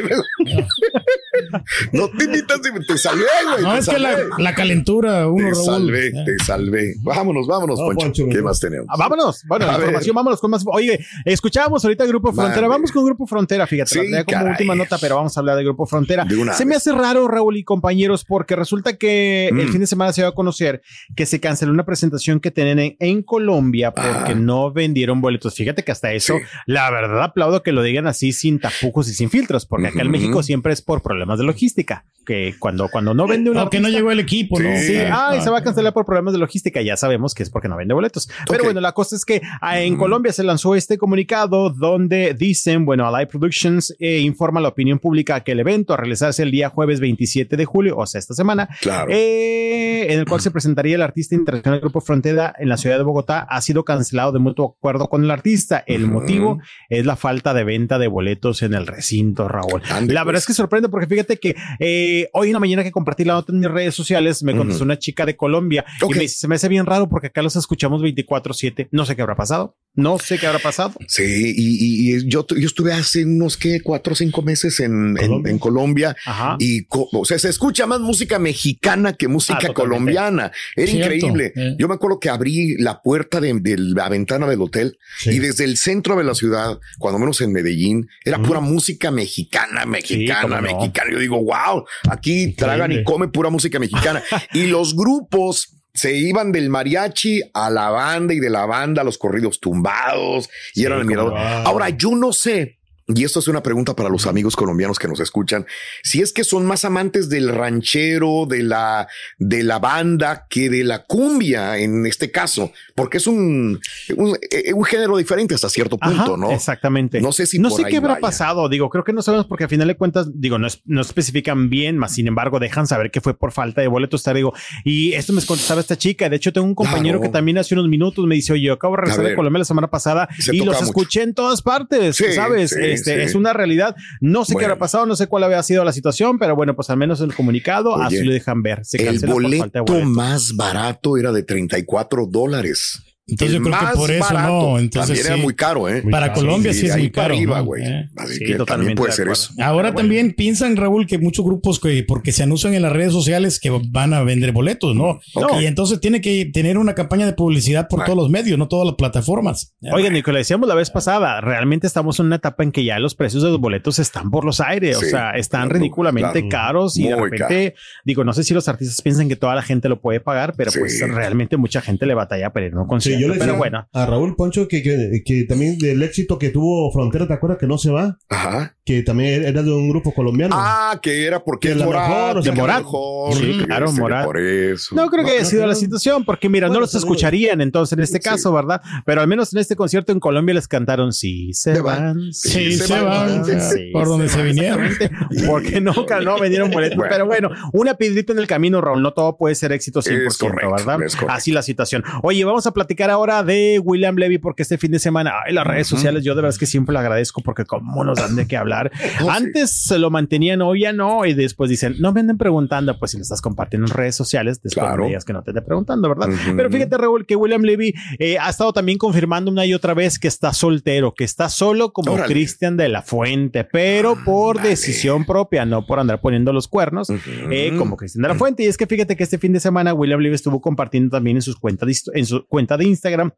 No 1.93 2.09
te 2.09 2.25
invitas, 2.25 2.61
te 2.63 2.99
salvé, 2.99 3.25
güey. 3.51 3.63
No, 3.63 3.77
es 3.77 3.89
que 3.89 3.99
la, 3.99 4.55
calentura, 4.55 5.29
uno, 5.29 5.49
Te 5.49 5.55
salvé, 5.55 6.07
Eh. 6.09 6.13
te 6.25 6.45
salvé. 6.45 6.95
Vámonos, 7.03 7.47
vámonos, 7.47 7.79
No, 7.79 7.87
Poncho. 7.87 8.01
Poncho, 8.07 8.27
¿Qué 8.31 8.43
más 8.43 8.61
tenemos? 8.61 8.87
Ah, 8.89 8.97
vámonos, 8.99 9.43
bueno, 9.47 9.65
A 9.65 9.69
la 9.69 9.73
ver. 9.79 9.87
información, 9.87 10.15
vámonos 10.15 10.41
con 10.41 10.51
más. 10.51 10.65
Oye, 10.67 10.99
escuchábamos 11.25 11.85
ahorita 11.85 12.05
el 12.05 12.09
Grupo 12.11 12.33
Frontera. 12.33 12.69
Vamos 12.69 12.93
con 12.93 13.05
Grupo 13.05 13.27
Frontera, 13.27 13.67
fíjate, 13.67 13.91
Sí, 14.01 14.09
la 14.09 14.25
como 14.25 14.39
caray. 14.39 14.51
última 14.53 14.75
nota, 14.75 14.99
pero 14.99 15.17
vamos 15.17 15.37
a 15.37 15.41
hablar 15.41 15.57
de 15.57 15.65
Grupo 15.65 15.87
Frontera. 15.87 16.25
De 16.25 16.37
una 16.37 16.53
Se 16.53 16.65
me 16.65 16.75
hace 16.75 16.93
raro, 16.93 17.29
Raúl 17.29 17.57
y 17.57 17.65
compañeros, 17.65 18.25
porque 18.25 18.57
resulta 18.57 18.97
que 18.97 19.49
el 19.49 19.55
Mm. 19.69 19.73
fin 19.73 19.81
de 19.81 19.87
semana 19.87 20.13
se 20.13 20.23
dio 20.23 20.29
a 20.29 20.35
conocer 20.35 20.83
que 21.17 21.27
se 21.27 21.41
canceló 21.41 21.73
una 21.73 21.85
presentación 21.85 22.41
que 22.41 22.51
tenían 22.51 22.79
en, 22.79 22.97
en 23.01 23.23
Colombia 23.23 23.93
porque 23.93 24.33
Ah. 24.33 24.35
no 24.37 24.73
vendieron 24.73 25.21
boletos. 25.21 25.55
Fíjate 25.55 25.83
que 25.83 25.93
hasta 25.93 26.13
eso, 26.13 26.35
Sí. 26.37 26.45
la 26.67 26.91
verdad, 26.91 27.23
aplaudo 27.23 27.63
que 27.63 27.73
lo 27.73 27.83
digan 27.83 28.07
así 28.07 28.33
sin 28.33 28.59
tapujos 28.61 29.09
y 29.09 29.15
sin 29.15 29.31
filtros, 29.31 29.67
porque 29.67 29.89
acá 29.89 30.03
en. 30.03 30.13
México 30.13 30.43
siempre 30.43 30.75
es 30.75 30.83
por 30.83 31.01
problemas 31.03 31.32
de 31.39 31.45
logística, 31.45 32.05
que 32.25 32.55
cuando, 32.59 32.89
cuando 32.89 33.15
no 33.15 33.27
vende 33.27 33.51
una 33.51 33.65
No, 33.65 33.71
que 33.71 33.81
no 33.81 33.89
llegó 33.89 34.11
el 34.11 34.21
equipo, 34.21 34.59
¿no? 34.61 34.71
Sí. 34.77 34.87
Sí, 34.89 34.97
Ah, 34.97 35.29
ay, 35.31 35.41
se 35.41 35.51
va 35.51 35.59
a 35.59 35.63
cancelar 35.63 35.93
por 35.93 36.05
problemas 36.05 36.33
de 36.35 36.39
logística. 36.41 36.81
Ya 36.83 36.97
sabemos 36.97 37.35
que 37.35 37.43
es 37.43 37.51
porque 37.51 37.69
no 37.69 37.77
vende 37.77 37.95
boletos. 37.95 38.29
Pero 38.49 38.65
bueno, 38.65 38.81
la 38.81 38.93
cosa 38.93 39.17
es 39.17 39.25
que 39.25 39.43
ah, 39.61 39.81
en 39.81 39.97
Colombia 39.97 40.33
se 40.33 40.43
lanzó 40.43 40.75
este 40.75 40.99
comunicado 40.99 41.71
donde 41.71 42.35
dicen, 42.35 42.85
bueno, 42.85 43.07
Alive 43.07 43.27
Productions 43.31 43.95
eh, 43.99 44.19
informa 44.21 44.61
a 44.61 44.63
la 44.63 44.69
opinión 44.69 44.99
pública 44.99 45.41
que 45.41 45.53
el 45.53 45.61
evento 45.61 45.95
a 45.95 45.97
realizarse 45.97 46.43
el 46.43 46.51
día 46.51 46.69
jueves 46.69 47.01
27 47.01 47.57
de 47.57 47.65
julio, 47.65 47.97
o 47.97 48.07
sea, 48.07 48.19
esta 48.19 48.35
semana, 48.35 48.69
Claro. 48.81 49.11
eh, 49.11 50.07
en 50.13 50.19
el 50.19 50.27
cual 50.27 50.41
se 50.41 50.51
presentaría 50.51 50.97
el 50.97 51.03
artista 51.03 51.35
internacional 51.35 51.79
del 51.79 51.83
Grupo 51.83 52.01
Frontera 52.01 52.55
en 52.59 52.69
la 52.69 52.77
ciudad 52.77 52.99
de 52.99 53.05
Bogotá, 53.05 53.41
ha 53.41 53.61
sido 53.61 53.85
cancelado 53.85 54.33
de 54.33 54.39
mutuo 54.39 54.75
acuerdo 54.79 55.09
con 55.09 55.25
el 55.25 55.31
artista. 55.31 55.83
El 55.87 56.07
motivo 56.07 56.61
es 56.89 57.07
la 57.07 57.17
falta 57.17 57.55
de 57.55 57.65
venta 57.65 57.99
de 57.99 58.09
boletos 58.09 58.63
en 58.63 58.75
el 58.75 58.87
recinto, 58.87 59.49
Raúl. 59.49 59.83
Ande, 59.91 60.13
la 60.15 60.21
verdad 60.25 60.35
pues. 60.39 60.43
es 60.43 60.47
que 60.49 60.55
sorprende 60.55 60.89
porque 60.89 61.07
fíjate 61.07 61.39
que 61.39 61.55
eh, 61.79 62.12
hoy 62.33 62.49
en 62.49 62.53
la 62.55 62.61
mañana 62.61 62.83
que 62.83 62.91
compartí 62.91 63.25
la 63.25 63.35
nota 63.35 63.53
en 63.53 63.61
mis 63.61 63.71
redes 63.71 63.95
sociales, 63.95 64.43
me 64.43 64.57
contestó 64.57 64.85
una 64.85 64.99
chica 64.99 65.27
de 65.27 65.37
Colombia 65.37 65.85
y 66.01 66.13
me 66.13 66.21
dice, 66.21 66.37
se 66.37 66.49
me 66.49 66.57
hace 66.57 66.69
bien 66.69 66.87
raro 66.87 67.09
porque 67.09 67.29
acá 67.29 67.43
los 67.43 67.57
escuchamos 67.57 68.03
24/7. 68.03 68.89
No 68.91 69.05
sé 69.05 69.17
qué 69.17 69.23
habrá 69.23 69.37
pasado. 69.37 69.77
No 69.95 70.19
sé 70.19 70.39
qué 70.39 70.47
habrá 70.47 70.59
pasado. 70.59 70.95
Sí, 71.07 71.53
y, 71.55 72.27
yo, 72.27 72.47
yo 72.49 72.67
estuve 72.67 72.93
hace 72.95 73.25
unos 73.27 73.57
que 73.59 73.81
cuatro 73.83 74.15
o 74.15 74.17
cinco 74.17 74.41
meses 74.41 74.81
en, 74.81 75.15
Colombia. 75.17 75.51
en 75.51 75.59
Colombia 75.59 76.17
Ajá. 76.25 76.57
y 76.59 76.87
o 76.91 77.25
sea, 77.27 77.39
se 77.39 77.51
escucha 77.51 77.87
más 77.87 78.01
música 78.01 78.39
mexicana 78.39 79.13
que 79.13 79.29
música 79.29 79.59
Ah, 79.71 79.75
colombiana. 79.75 80.51
Era 80.77 80.91
Cierto, 80.91 81.15
increíble. 81.15 81.53
eh. 81.55 81.77
Yo 81.79 81.89
me 81.89 81.95
acuerdo 81.95 82.19
que 82.21 82.31
abrí 82.31 82.77
la 82.79 83.03
puerta 83.03 83.41
de, 83.41 83.53
de 83.61 83.77
la 83.79 84.09
ventana 84.09 84.47
del 84.47 84.63
hotel 84.63 84.99
Sí. 85.19 85.31
y 85.31 85.39
desde 85.41 85.65
el 85.65 85.77
centro 85.77 86.17
de 86.17 86.25
la 86.25 86.35
ciudad, 86.35 86.79
cuando 86.99 87.19
menos 87.19 87.41
en 87.43 87.53
Medellín, 87.53 88.09
era 88.25 88.39
pura 88.41 88.61
música 88.61 89.11
mexicana, 89.11 89.85
mexicana, 89.85 90.61
no. 90.61 90.79
mexicana. 90.79 91.11
Yo 91.13 91.19
digo, 91.19 91.37
wow, 91.45 91.85
aquí 92.11 92.55
tragan 92.55 92.93
y 92.93 93.05
comen 93.05 93.31
pura 93.31 93.51
música 93.51 93.79
mexicana. 93.79 94.23
y 94.55 94.69
los 94.69 94.97
grupos 94.97 95.69
se 95.95 96.17
iban 96.17 96.53
del 96.53 96.71
mariachi 96.71 97.43
a 97.53 97.71
la 97.71 97.91
banda 97.91 98.33
y 98.35 98.41
de 98.41 98.51
la 98.51 98.67
banda 98.67 99.03
a 99.03 99.05
los 99.05 99.19
corridos 99.19 99.61
tumbados 99.61 100.49
y 100.75 100.85
eran 100.85 101.01
admiradores. 101.01 101.43
Ahora, 101.67 101.91
yo 101.91 102.15
no 102.15 102.33
sé. 102.33 102.79
Y 103.15 103.25
esto 103.25 103.41
es 103.41 103.49
una 103.49 103.63
pregunta 103.63 103.95
para 103.95 104.09
los 104.09 104.27
amigos 104.27 104.57
colombianos 104.57 104.99
que 104.99 105.09
nos 105.09 105.21
escuchan. 105.21 105.67
Si 106.03 106.21
es 106.23 106.33
que 106.33 106.45
son 106.45 106.65
más 106.65 106.85
amantes 106.85 107.29
del 107.29 107.49
ranchero, 107.49 108.47
de 108.49 108.63
la, 108.63 109.09
de 109.39 109.63
la 109.65 109.79
banda 109.79 110.47
que 110.49 110.71
de 110.71 110.85
la 110.85 111.05
cumbia 111.05 111.79
en 111.79 112.07
este 112.07 112.31
caso, 112.31 112.73
porque 112.95 113.19
es 113.19 113.27
un, 113.27 113.81
un, 114.17 114.37
eh, 114.51 114.73
un 114.73 114.85
género 114.85 115.17
diferente 115.17 115.55
hasta 115.55 115.69
cierto 115.69 115.99
punto, 115.99 116.23
Ajá, 116.23 116.37
¿no? 116.37 116.51
Exactamente. 116.53 117.21
No 117.21 117.33
sé 117.33 117.47
si 117.47 117.59
no 117.59 117.69
por 117.71 117.79
sé 117.81 117.87
ahí 117.87 117.91
qué 117.91 117.97
habrá 117.99 118.11
vaya. 118.15 118.21
pasado. 118.21 118.69
Digo, 118.69 118.89
creo 118.89 119.05
que 119.05 119.13
no 119.13 119.23
sabemos 119.23 119.47
porque 119.47 119.65
al 119.65 119.71
final 119.71 119.89
de 119.89 119.97
cuentas, 119.97 120.29
digo, 120.35 120.59
no, 120.59 120.67
es- 120.67 120.81
no 120.85 121.01
especifican 121.01 121.69
bien, 121.71 121.99
más 121.99 122.15
sin 122.15 122.29
embargo, 122.29 122.61
dejan 122.61 122.87
saber 122.87 123.11
que 123.11 123.21
fue 123.21 123.37
por 123.37 123.53
falta 123.53 123.81
de 123.81 123.89
boletos. 123.89 124.23
Te 124.23 124.33
digo, 124.35 124.53
y 124.85 125.13
esto 125.15 125.33
me 125.33 125.45
contestaba 125.45 125.81
esta 125.81 125.99
chica. 125.99 126.29
De 126.29 126.37
hecho, 126.37 126.53
tengo 126.53 126.67
un 126.67 126.75
compañero 126.75 127.19
Claro. 127.19 127.33
que 127.33 127.37
también 127.37 127.59
hace 127.59 127.75
unos 127.75 127.89
minutos 127.89 128.25
me 128.27 128.37
dice, 128.37 128.53
oye, 128.53 128.63
yo 128.67 128.75
acabo 128.75 128.95
de 128.97 129.03
regresar 129.03 129.25
de. 129.27 129.35
Colombia 129.35 129.59
la 129.61 129.65
semana 129.65 129.89
pasada 129.89 130.29
Se 130.39 130.55
y 130.55 130.59
los 130.61 130.75
mucho. 130.77 130.85
escuché 130.87 131.23
en 131.23 131.35
todas 131.35 131.63
partes. 131.63 132.17
Sí, 132.17 132.33
¿Sabes? 132.33 132.71
sí, 132.71 132.77
este 132.81 133.02
sí. 133.03 133.11
es 133.13 133.35
una 133.35 133.53
realidad. 133.53 133.95
No 134.21 134.45
sé 134.45 134.55
qué 134.57 134.65
habrá 134.65 134.79
pasado, 134.79 135.07
no 135.07 135.17
sé 135.17 135.27
cuál 135.27 135.45
había 135.45 135.63
sido 135.63 135.85
la 135.85 135.93
situación, 135.93 136.39
pero 136.39 136.57
bueno, 136.57 136.75
pues 136.75 136.91
al 136.91 136.97
menos 136.97 137.21
en 137.21 137.31
el 137.31 137.37
comunicado 137.37 137.95
Oye, 137.95 138.05
así 138.05 138.25
lo 138.25 138.33
dejan 138.33 138.63
ver. 138.63 138.85
Se 138.85 139.07
El 139.07 139.19
boleto 139.21 139.85
boletos. 139.85 140.05
más 140.05 140.57
barato 140.57 141.17
era 141.17 141.33
de 141.33 141.43
34 141.43 142.27
dólares. 142.27 143.03
Entonces 143.33 143.57
El 143.57 143.65
yo 143.65 143.71
creo 143.71 143.91
que 143.91 143.97
por 143.97 144.11
eso 144.11 144.25
barato 144.35 144.49
no. 144.53 144.79
Entonces 144.79 145.09
también 145.09 145.27
era 145.27 145.37
sí. 145.37 145.43
muy 145.43 145.55
caro, 145.55 145.89
¿eh? 145.89 146.03
Para 146.11 146.33
Colombia 146.33 146.73
sí, 146.73 146.83
de 146.83 146.87
es 146.89 146.97
muy 146.97 147.09
para 147.11 147.25
caro. 147.25 147.35
arriba, 147.35 147.59
¿no? 147.59 147.65
güey. 147.65 147.83
Eh. 147.85 148.09
Así 148.17 148.35
Sí, 148.35 148.45
que 148.45 148.55
también 148.65 148.95
puede 148.95 149.11
de 149.11 149.17
ser 149.17 149.29
eso. 149.29 149.53
Ahora 149.61 149.95
también 149.95 150.33
piensan, 150.35 150.77
Raúl, 150.77 151.07
que 151.07 151.19
muchos 151.19 151.45
grupos 151.45 151.81
que 151.81 152.05
porque 152.07 152.33
se 152.33 152.43
anuncian 152.43 152.75
en 152.75 152.83
las 152.83 152.93
redes 152.93 153.13
sociales 153.13 153.59
que 153.61 153.71
van 153.91 154.15
a 154.15 154.23
vender 154.23 154.53
boletos, 154.53 154.95
¿no? 154.95 155.21
Y 155.61 155.67
entonces 155.67 156.01
tiene 156.01 156.21
que 156.21 156.47
tener 156.53 156.79
una 156.79 156.95
campaña 156.95 157.27
de 157.27 157.33
publicidad 157.33 157.89
por 157.89 158.03
Ah. 158.03 158.05
todos 158.05 158.17
los 158.19 158.31
medios, 158.31 158.59
no 158.59 158.69
todas 158.69 158.87
las 158.87 158.95
plataformas. 158.97 159.75
Oigan, 159.93 160.13
Nicolás, 160.13 160.41
decíamos 160.41 160.69
la 160.69 160.75
vez 160.75 160.91
pasada, 160.91 161.41
realmente 161.41 161.87
estamos 161.87 162.19
en 162.21 162.27
una 162.27 162.37
etapa 162.37 162.63
en 162.63 162.73
que 162.73 162.85
ya 162.85 162.99
los 162.99 163.15
precios 163.15 163.43
de 163.43 163.51
los 163.51 163.61
boletos 163.61 163.99
están 163.99 164.31
por 164.31 164.45
los 164.45 164.61
aires, 164.61 164.99
Sí, 164.99 165.07
o 165.07 165.09
sea, 165.09 165.31
están 165.33 165.69
claro, 165.69 165.79
ridículamente 165.79 166.33
claro. 166.33 166.49
caros 166.49 166.97
y 166.99 167.09
de 167.09 167.17
repente, 167.17 167.75
digo, 168.05 168.25
no 168.25 168.33
sé 168.33 168.45
si 168.45 168.53
los 168.55 168.69
artistas 168.69 169.01
piensan 169.03 169.29
que 169.29 169.37
toda 169.37 169.55
la 169.55 169.63
gente 169.63 169.89
lo 169.89 170.01
puede 170.01 170.21
pagar, 170.21 170.55
pero 170.57 170.71
Sí. 170.71 170.79
pues 170.81 171.01
realmente 171.09 171.57
mucha 171.57 171.81
gente 171.81 172.07
le 172.07 172.15
batalla 172.15 172.51
para 172.53 172.67
ir 172.67 172.73
a 172.75 172.79
un 172.79 172.85
Sí, 172.85 172.89
concierto. 172.89 173.22
Yo 173.23 173.29
le 173.35 173.39
pero 173.39 173.57
bueno, 173.57 173.89
a 173.93 174.07
Raúl 174.07 174.37
Poncho 174.37 174.69
que, 174.69 174.83
que, 174.83 175.23
que 175.25 175.45
también 175.45 175.79
del 175.79 176.03
éxito 176.03 176.39
que 176.39 176.51
tuvo 176.51 176.91
Frontera, 176.93 177.27
¿te 177.27 177.35
acuerdas 177.35 177.59
que 177.59 177.67
no 177.67 177.79
se 177.79 177.91
va? 177.91 178.19
Ajá. 178.29 178.77
Que 178.85 179.03
también 179.03 179.45
era 179.45 179.63
de 179.63 179.73
un 179.73 179.89
grupo 179.91 180.13
colombiano. 180.13 180.57
Ah, 180.59 180.99
que 181.01 181.25
era 181.27 181.43
porque 181.45 181.69
Que 181.69 181.73
es 181.75 181.79
la 181.79 181.87
Morat, 181.87 182.09
mejor, 182.09 182.39
o 182.39 182.43
sea, 182.43 182.53
que 182.53 182.57
de 182.57 182.61
Morat. 182.63 182.79
mejor, 182.79 183.35
Sí, 183.35 183.59
claro, 183.65 183.93
Morat. 183.93 184.25
Por 184.25 184.39
eso. 184.41 184.95
no 184.97 185.09
creo 185.09 185.25
que 185.25 185.31
haya 185.33 185.43
no 185.43 185.47
sido 185.49 185.67
la 185.67 185.75
situación, 185.77 186.25
porque 186.25 186.49
mira, 186.49 186.69
no 186.69 186.81
los 186.81 186.91
saludos. 186.91 187.05
escucharían 187.05 187.61
entonces 187.61 187.97
en 187.97 188.03
este 188.03 188.19
Sí. 188.19 188.29
caso, 188.29 188.53
¿verdad? 188.53 188.81
Pero 189.07 189.21
al 189.21 189.29
menos 189.29 189.53
en 189.55 189.61
este 189.61 189.77
concierto 189.77 190.11
en 190.13 190.19
Colombia 190.21 190.55
les 190.55 190.67
cantaron 190.67 191.13
sí 191.13 191.53
se 191.55 191.77
Se 191.77 191.81
van, 191.81 192.03
van. 192.17 192.33
Sí, 192.33 192.49
Sí, 192.51 192.73
se, 192.73 192.87
se 192.89 193.01
van, 193.01 193.43
van, 193.43 193.61
sí, 193.61 193.91
por 193.93 194.09
donde 194.09 194.29
se 194.29 194.43
vinieron. 194.43 194.85
Exactamente, 194.85 195.47
porque 195.47 195.81
nunca 195.81 196.21
no 196.21 196.39
vendieron 196.41 196.71
boletos. 196.71 196.97
Bueno. 196.97 197.11
Pero 197.13 197.27
bueno, 197.27 197.51
una 197.73 197.95
piedrita 197.95 198.33
en 198.33 198.39
el 198.41 198.47
camino, 198.49 198.81
Raúl. 198.81 199.01
No 199.03 199.13
todo 199.13 199.37
puede 199.37 199.55
ser 199.55 199.71
éxito 199.73 200.01
100%, 200.03 200.27
Es 200.27 200.39
correcto, 200.39 200.73
¿verdad? 200.73 201.03
es. 201.03 201.17
Así 201.29 201.53
la 201.53 201.63
situación. 201.63 202.03
Oye, 202.23 202.45
vamos 202.45 202.67
a 202.67 202.73
platicar 202.73 203.02
ahora 203.11 203.43
de 203.43 203.81
William 203.83 204.17
Levy, 204.17 204.39
porque 204.39 204.63
este 204.63 204.79
fin 204.79 204.91
de 204.93 204.99
semana, 204.99 205.33
ay, 205.47 205.53
las 205.55 205.67
redes 205.67 205.87
sociales, 205.87 206.25
yo 206.25 206.33
de 206.35 206.43
verdad 206.43 206.51
es 206.55 206.59
que 206.59 206.67
siempre 206.67 206.93
le 206.93 206.99
agradezco 207.01 207.43
porque 207.43 207.65
como 207.65 208.05
nos 208.05 208.19
dan 208.19 208.37
de 208.37 208.47
qué 208.47 208.57
hablar. 208.57 208.91
Oh, 209.23 209.25
sí. 209.25 209.29
Antes 209.31 209.71
se 209.85 209.99
lo 209.99 210.11
mantenían, 210.11 210.63
hoy 210.63 210.81
ya 210.83 210.93
no, 210.93 211.25
y 211.27 211.35
después 211.35 211.69
dicen, 211.71 211.97
no 212.01 212.13
me 212.13 212.21
anden 212.21 212.39
preguntando, 212.39 212.99
pues 212.99 213.11
si 213.13 213.19
lo 213.19 213.23
estás 213.23 213.41
compartiendo 213.41 213.87
en 213.87 213.93
redes 213.93 214.15
sociales, 214.17 214.61
después 214.63 214.85
Claro. 214.87 215.07
digas 215.07 215.25
que 215.25 215.33
no 215.33 215.43
te 215.43 215.51
esté 215.51 215.61
preguntando, 215.63 216.09
¿verdad? 216.09 216.29
Ujú. 216.31 216.57
Pero 216.57 216.71
fíjate, 216.71 216.97
Raúl, 216.97 217.27
que 217.27 217.37
William 217.37 217.63
Levy 217.63 217.95
eh, 218.19 218.39
ha 218.39 218.49
estado 218.49 218.73
también 218.73 218.99
confirmando 218.99 219.51
una 219.51 219.67
y 219.67 219.75
otra 219.75 219.95
vez 219.95 220.19
que 220.19 220.29
está 220.29 220.53
soltero, 220.53 221.15
que 221.15 221.25
está 221.25 221.49
solo 221.49 221.93
como. 221.93 222.17
Cristian 222.25 222.77
de 222.77 222.89
la 222.89 223.03
Fuente, 223.03 223.65
pero 223.65 224.17
por 224.25 224.57
Ándale. 224.57 224.71
decisión 224.71 225.25
propia, 225.25 225.65
no 225.67 225.85
por 225.87 225.99
andar 226.01 226.21
poniendo 226.21 226.53
los 226.53 226.69
cuernos, 226.69 227.11
Ujú. 227.11 227.21
eh, 227.51 227.73
como 227.77 227.97
Cristian 227.97 228.23
de 228.23 228.29
la 228.29 228.35
Fuente. 228.35 228.63
Y 228.63 228.67
es 228.67 228.77
que 228.77 228.87
fíjate 228.87 229.17
que 229.17 229.23
este 229.25 229.39
fin 229.39 229.53
de 229.53 229.61
semana 229.61 229.93
William 229.95 230.21
Levy 230.21 230.35
estuvo 230.35 230.61
compartiendo 230.61 231.11
también 231.17 231.37
en, 231.37 231.43
sus 231.43 231.57
cuentas 231.59 232.05
en 232.15 232.27
su 232.27 232.47
cuenta 232.47 232.77
de 232.77 232.85
Instagram 232.95 233.33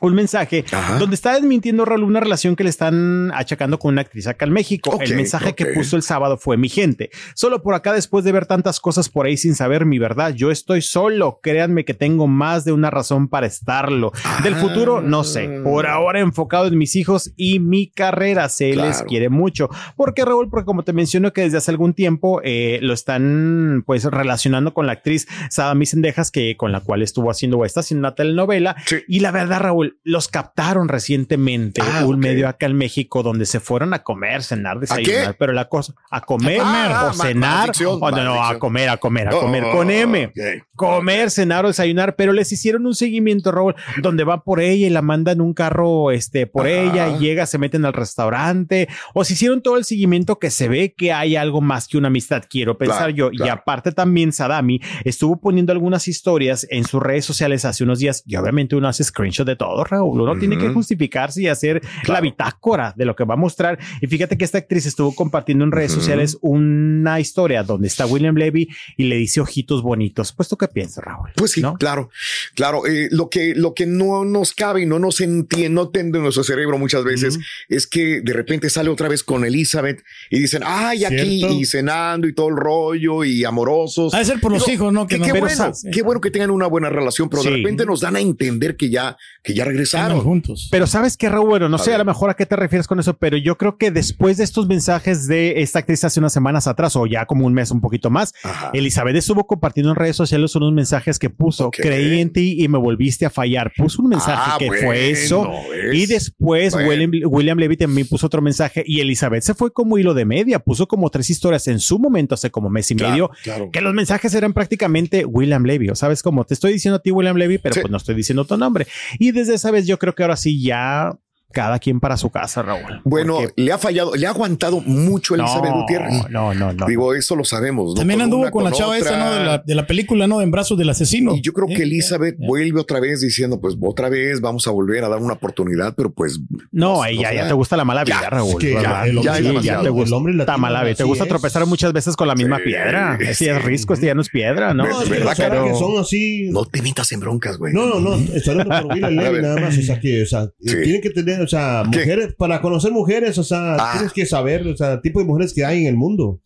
un 0.00 0.14
mensaje 0.14 0.64
Ajá. 0.72 0.98
donde 0.98 1.14
está 1.14 1.34
desmintiendo 1.34 1.84
Raúl 1.84 2.04
una 2.04 2.20
relación 2.20 2.56
que 2.56 2.64
le 2.64 2.70
están 2.70 3.30
achacando 3.34 3.78
con 3.78 3.92
una 3.92 4.02
actriz 4.02 4.26
acá 4.26 4.44
en 4.46 4.52
México. 4.52 4.98
El 5.00 5.14
mensaje 5.16 5.54
que 5.54 5.66
puso 5.66 5.96
el 5.96 6.02
sábado 6.02 6.36
fue 6.38 6.56
mi 6.56 6.68
gente. 6.68 7.10
Solo 7.34 7.62
por 7.62 7.74
acá, 7.74 7.92
después 7.92 8.24
de 8.24 8.32
ver 8.32 8.46
tantas 8.46 8.80
cosas 8.80 9.08
por 9.08 9.26
ahí 9.26 9.36
sin 9.36 9.54
saber 9.54 9.86
mi 9.86 9.98
verdad, 9.98 10.32
yo 10.34 10.50
estoy 10.50 10.82
solo. 10.82 11.40
Créanme 11.42 11.84
que 11.84 11.94
tengo 11.94 12.26
más 12.26 12.64
de 12.64 12.72
una 12.72 12.90
razón 12.90 13.28
para 13.28 13.46
estarlo. 13.46 14.12
Del 14.42 14.54
Ah. 14.54 14.58
futuro, 14.58 15.00
no 15.00 15.24
sé. 15.24 15.60
Por 15.64 15.86
ahora 15.86 16.20
enfocado 16.20 16.66
en 16.68 16.78
mis 16.78 16.94
hijos 16.96 17.32
y 17.36 17.58
mi 17.60 17.88
carrera. 17.90 18.48
Se 18.48 18.70
Claro. 18.72 18.88
les 18.88 19.02
quiere 19.02 19.28
mucho. 19.28 19.68
Porque 19.96 20.24
Raúl, 20.24 20.48
porque 20.50 20.66
como 20.66 20.84
te 20.84 20.92
menciono 20.92 21.32
que 21.32 21.42
desde 21.42 21.58
hace 21.58 21.70
algún 21.70 21.94
tiempo 21.94 22.40
eh, 22.44 22.78
lo 22.82 22.92
están 22.94 23.82
pues 23.86 24.04
relacionando 24.04 24.74
con 24.74 24.86
la 24.86 24.92
actriz 24.92 25.26
Sadami 25.50 25.86
Sendejas, 25.86 26.30
que 26.30 26.56
con 26.56 26.72
la 26.72 26.80
cual 26.80 27.02
estuvo 27.02 27.30
haciendo 27.30 27.58
o 27.58 27.64
está 27.64 27.80
haciendo 27.80 28.00
una 28.06 28.14
telenovela. 28.14 28.76
Sí. 28.86 28.96
Y 29.08 29.20
la 29.20 29.30
verdad, 29.30 29.60
Raúl, 29.60 29.87
los 30.04 30.28
captaron 30.28 30.88
recientemente 30.88 31.80
Ah, 31.84 32.04
un 32.06 32.18
medio 32.18 32.48
acá 32.48 32.66
en 32.66 32.76
México 32.76 33.22
donde 33.22 33.46
se 33.46 33.60
fueron 33.60 33.94
a 33.94 34.02
comer, 34.02 34.42
cenar, 34.42 34.78
desayunar, 34.80 35.36
pero 35.38 35.52
la 35.52 35.68
cosa, 35.68 35.94
a 36.10 36.20
comer 36.20 36.60
Ah, 36.62 37.08
o 37.10 37.12
cenar, 37.14 37.70
o 37.86 38.10
no, 38.10 38.24
no, 38.24 38.44
a 38.44 38.58
comer, 38.58 38.88
a 38.88 38.96
comer, 38.96 39.28
a 39.28 39.36
Oh, 39.36 39.40
comer 39.40 39.64
con 39.72 39.90
M. 39.90 40.32
Comer, 40.74 41.30
cenar 41.30 41.64
o 41.64 41.68
desayunar, 41.68 42.14
pero 42.16 42.32
les 42.32 42.52
hicieron 42.52 42.86
un 42.86 42.94
seguimiento, 42.94 43.50
Raúl, 43.52 43.74
donde 44.02 44.24
va 44.24 44.42
por 44.44 44.60
ella 44.60 44.86
y 44.86 44.90
la 44.90 45.02
mandan 45.02 45.40
un 45.40 45.54
carro 45.54 46.10
este, 46.10 46.46
por 46.46 46.66
ella 46.66 47.08
y 47.08 47.18
llega, 47.18 47.46
se 47.46 47.58
meten 47.58 47.84
al 47.84 47.92
restaurante, 47.92 48.88
o 49.14 49.24
se 49.24 49.32
hicieron 49.34 49.62
todo 49.62 49.76
el 49.76 49.84
seguimiento 49.84 50.38
que 50.38 50.50
se 50.50 50.68
ve 50.68 50.94
que 50.96 51.12
hay 51.12 51.36
algo 51.36 51.60
más 51.60 51.88
que 51.88 51.98
una 51.98 52.08
amistad, 52.08 52.42
quiero 52.48 52.76
pensar 52.78 53.12
Claro, 53.12 53.12
yo. 53.12 53.30
Y 53.32 53.48
aparte 53.48 53.92
también 53.92 54.32
Sadami 54.32 54.80
estuvo 55.04 55.40
poniendo 55.40 55.72
algunas 55.72 56.08
historias 56.08 56.66
en 56.70 56.84
sus 56.84 57.02
redes 57.02 57.24
sociales 57.24 57.64
hace 57.64 57.84
unos 57.84 57.98
días 57.98 58.22
y 58.26 58.36
obviamente 58.36 58.76
uno 58.76 58.88
hace 58.88 59.04
screenshot 59.04 59.46
de 59.46 59.56
todo, 59.56 59.77
Raúl. 59.84 60.20
Uno 60.20 60.38
tiene 60.38 60.58
que 60.58 60.68
justificarse 60.68 61.42
y 61.42 61.48
hacer 61.48 61.82
la 62.06 62.20
bitácora 62.20 62.94
de 62.96 63.04
lo 63.04 63.14
que 63.16 63.24
va 63.24 63.34
a 63.34 63.36
mostrar. 63.36 63.78
Y 64.00 64.06
fíjate 64.06 64.36
que 64.36 64.44
esta 64.44 64.58
actriz 64.58 64.86
estuvo 64.86 65.14
compartiendo 65.14 65.64
en 65.64 65.72
redes 65.72 65.92
sociales 65.92 66.38
una 66.40 67.20
historia 67.20 67.62
donde 67.62 67.88
está 67.88 68.06
William 68.06 68.36
Levy 68.36 68.68
y 68.96 69.04
le 69.04 69.16
dice 69.16 69.40
ojitos 69.40 69.82
bonitos. 69.82 70.32
Pues 70.32 70.48
tú 70.48 70.56
qué 70.56 70.68
piensas, 70.68 71.04
Raúl? 71.04 71.30
Pues 71.36 71.52
sí, 71.52 71.60
¿No? 71.60 71.74
claro, 71.74 72.10
claro. 72.54 72.86
Eh, 72.86 73.08
lo 73.10 73.28
que 73.28 73.54
lo 73.54 73.74
que 73.74 73.86
no 73.86 74.24
nos 74.24 74.52
cabe 74.52 74.82
y 74.82 74.86
no 74.86 74.98
nos 74.98 75.20
entiende, 75.20 75.70
no 75.70 75.82
entiende 75.82 76.18
nuestro 76.18 76.44
cerebro 76.44 76.78
muchas 76.78 77.04
veces 77.04 77.38
es 77.68 77.86
que 77.86 78.20
de 78.20 78.32
repente 78.32 78.70
sale 78.70 78.90
otra 78.90 79.08
vez 79.08 79.22
con 79.22 79.44
Elizabeth 79.44 80.02
y 80.30 80.38
dicen, 80.38 80.62
ay, 80.64 81.04
aquí 81.04 81.38
Cierto. 81.38 81.54
y 81.54 81.64
cenando 81.64 82.26
y 82.28 82.34
todo 82.34 82.48
el 82.48 82.56
rollo 82.56 83.24
y 83.24 83.44
amorosos. 83.44 84.12
De 84.12 84.24
ser 84.24 84.40
por 84.40 84.52
los 84.52 84.68
hijos, 84.68 84.92
¿no? 84.92 85.06
Que 85.06 85.16
Que 85.16 85.20
no 85.20 85.24
qué 85.26 85.40
bueno, 85.40 85.72
qué 85.92 86.02
bueno 86.02 86.20
que 86.20 86.30
tengan 86.30 86.50
una 86.50 86.66
buena 86.66 86.90
relación, 86.90 87.28
pero 87.28 87.42
de 87.42 87.50
repente 87.50 87.84
nos 87.84 88.00
dan 88.00 88.16
a 88.16 88.20
entender 88.20 88.76
que 88.76 88.90
ya, 88.90 89.16
que 89.42 89.54
ya 89.54 89.64
andan 89.68 89.76
regresaron. 89.76 90.20
juntos. 90.20 90.68
Pero 90.70 90.86
sabes 90.86 91.16
que 91.16 91.28
Raúl, 91.28 91.48
bueno, 91.48 91.68
no 91.68 91.76
A 91.76 91.78
sé 91.78 91.94
a 91.94 91.98
lo 91.98 92.04
mejor 92.04 92.30
a 92.30 92.34
qué 92.34 92.46
te 92.46 92.56
refieres 92.56 92.86
con 92.86 92.98
eso, 93.00 93.14
pero 93.16 93.36
yo 93.36 93.56
creo 93.58 93.76
que 93.78 93.90
después 93.90 94.36
de 94.36 94.44
estos 94.44 94.66
mensajes 94.68 95.26
de 95.26 95.62
esta 95.62 95.80
actriz 95.80 96.04
hace 96.04 96.20
unas 96.20 96.32
semanas 96.32 96.66
atrás 96.66 96.96
o 96.96 97.06
ya 97.06 97.26
como 97.26 97.46
un 97.46 97.54
mes, 97.54 97.70
un 97.70 97.80
poquito 97.80 98.10
más, 98.10 98.34
Ajá. 98.42 98.70
Elizabeth 98.74 99.16
estuvo 99.16 99.46
compartiendo 99.46 99.90
en 99.90 99.96
redes 99.96 100.16
sociales 100.16 100.54
unos 100.56 100.72
mensajes 100.72 101.18
que 101.18 101.30
puso, 101.30 101.70
creí 101.70 102.20
en 102.20 102.32
ti 102.32 102.56
y 102.62 102.68
me 102.68 102.78
volviste 102.78 103.26
a 103.26 103.30
fallar. 103.30 103.72
Puso 103.76 104.02
un 104.02 104.08
mensaje 104.08 104.42
Ah, 104.54 104.56
que 104.58 104.66
bueno, 104.68 104.86
fue 104.86 105.10
eso. 105.10 105.48
Y 105.92 106.06
después 106.06 106.72
Bueno. 106.72 106.88
William, 106.88 107.10
William 107.26 107.58
Levy 107.58 107.76
también 107.76 108.06
puso 108.06 108.26
otro 108.26 108.40
mensaje 108.42 108.82
y 108.86 109.00
Elizabeth 109.00 109.42
se 109.42 109.54
fue 109.54 109.72
como 109.72 109.98
hilo 109.98 110.14
de 110.14 110.24
media, 110.24 110.58
puso 110.58 110.86
como 110.88 111.10
tres 111.10 111.30
historias 111.30 111.66
en 111.68 111.80
su 111.80 111.98
momento 111.98 112.34
hace 112.34 112.50
como 112.50 112.68
mes 112.70 112.90
y 112.90 112.96
Claro, 112.96 113.10
medio. 113.12 113.30
claro. 113.42 113.70
Que 113.72 113.80
los 113.80 113.94
mensajes 113.94 114.32
eran 114.34 114.52
prácticamente 114.52 115.24
William 115.24 115.64
Levy, 115.64 115.90
o 115.90 115.94
sabes 115.94 116.22
como 116.22 116.44
te 116.44 116.54
estoy 116.54 116.72
diciendo 116.72 116.96
a 116.96 116.98
ti 117.02 117.10
William 117.10 117.36
Levy, 117.36 117.58
pero 117.58 117.74
Sí. 117.74 117.80
pues 117.80 117.90
no 117.90 117.96
estoy 117.96 118.14
diciendo 118.14 118.44
tu 118.44 118.56
nombre. 118.56 118.86
Y 119.18 119.32
desde 119.32 119.57
esa 119.58 119.70
vez 119.70 119.86
yo 119.86 119.98
creo 119.98 120.14
que 120.14 120.22
ahora 120.22 120.36
sí 120.36 120.62
ya 120.62 121.12
cada 121.52 121.78
quien 121.78 121.98
para 121.98 122.16
su 122.16 122.30
casa, 122.30 122.62
Raúl. 122.62 123.00
Bueno, 123.04 123.36
Porque- 123.36 123.52
le 123.62 123.72
ha 123.72 123.78
fallado, 123.78 124.14
le 124.14 124.26
ha 124.26 124.30
aguantado 124.30 124.80
mucho 124.80 125.34
Elizabeth 125.34 125.70
no, 125.70 125.80
Gutiérrez. 125.80 126.30
no, 126.30 126.52
no, 126.54 126.72
no. 126.72 126.86
Digo, 126.86 127.14
eso 127.14 127.34
lo 127.36 127.44
sabemos. 127.44 127.88
¿no? 127.88 127.94
También 127.94 128.18
Con 128.20 128.24
anduvo 128.24 128.42
una, 128.42 128.50
con 128.50 128.64
la 128.64 128.72
chava 128.72 128.96
otra. 128.96 129.08
esa, 129.10 129.18
¿no? 129.18 129.32
De 129.32 129.44
la, 129.44 129.58
de 129.58 129.74
la 129.74 129.86
película, 129.86 130.26
¿no? 130.26 130.42
En 130.42 130.50
brazos 130.50 130.76
del 130.78 130.90
asesino. 130.90 131.34
Y 131.34 131.40
yo 131.40 131.52
creo 131.52 131.66
que 131.68 131.74
Eh, 131.82 131.82
Elizabeth 131.82 132.34
eh, 132.34 132.38
eh. 132.42 132.46
vuelve 132.46 132.80
otra 132.80 133.00
vez 133.00 133.20
diciendo, 133.20 133.60
pues 133.60 133.76
otra 133.80 134.08
vez 134.08 134.40
vamos 134.40 134.66
a 134.66 134.70
volver 134.70 135.02
a 135.04 135.08
dar 135.08 135.20
una 135.20 135.34
oportunidad, 135.34 135.94
pero 135.96 136.12
pues 136.12 136.38
No, 136.70 137.02
sé. 137.04 137.16
ya, 137.16 137.32
ya 137.32 137.46
te 137.48 137.54
gusta 137.54 137.76
la 137.76 137.84
mala 137.84 138.04
vida, 138.04 138.18
Ya, 138.22 138.30
Raúl. 138.30 138.50
es 138.50 138.56
que 138.58 138.74
¿verdad? 138.74 139.04
ya, 139.04 139.06
el 139.06 139.18
hombre 139.18 139.62
Sí, 139.62 139.66
ya 139.66 139.80
te 139.82 139.88
gusta. 139.88 140.08
El 140.08 140.14
hombre 140.14 140.34
Está 140.38 140.56
mala 140.58 140.84
vida. 140.84 140.94
Te 140.96 141.04
gusta 141.04 141.24
es. 141.24 141.28
tropezar 141.30 141.64
muchas 141.66 141.92
veces 141.92 142.14
con 142.16 142.28
la 142.28 142.34
misma 142.34 142.58
Sí, 142.58 142.64
piedra. 142.64 143.16
sí. 143.18 143.26
Este 143.26 143.44
ya 143.46 143.56
es 143.56 143.64
risco, 143.64 143.94
este 143.94 144.06
ya 144.06 144.14
no 144.14 144.20
es 144.20 144.28
piedra, 144.28 144.74
¿no? 144.74 144.84
No, 144.86 145.74
son 145.78 145.98
así. 145.98 146.48
no 146.50 146.64
te 146.66 146.82
metas 146.82 147.10
en 147.12 147.20
broncas, 147.20 147.56
güey. 147.58 147.72
No, 147.72 147.86
no, 147.86 148.00
no, 148.00 148.14
estoy 148.34 148.60
hablando 148.60 148.88
por 148.88 148.98
nada 149.42 149.60
más, 149.60 149.78
o 149.78 149.82
sea, 149.82 149.98
que, 150.00 150.22
o 150.22 150.26
sea, 150.26 150.48
tienen 150.62 151.00
que 151.00 151.10
tener, 151.10 151.37
o 151.42 151.46
sea, 151.48 151.82
¿Qué? 151.90 151.98
mujeres, 152.00 152.34
para 152.36 152.60
conocer 152.60 152.92
mujeres, 152.92 153.38
o 153.38 153.44
sea, 153.44 153.74
Ah. 153.78 153.92
tienes 153.94 154.12
que 154.12 154.26
saber, 154.26 154.66
o 154.66 154.76
sea, 154.76 154.94
el 154.94 155.00
tipo 155.02 155.20
de 155.20 155.26
mujeres 155.26 155.52
que 155.54 155.64
hay 155.64 155.82
en 155.82 155.86
el 155.88 155.96
mundo. 155.96 156.40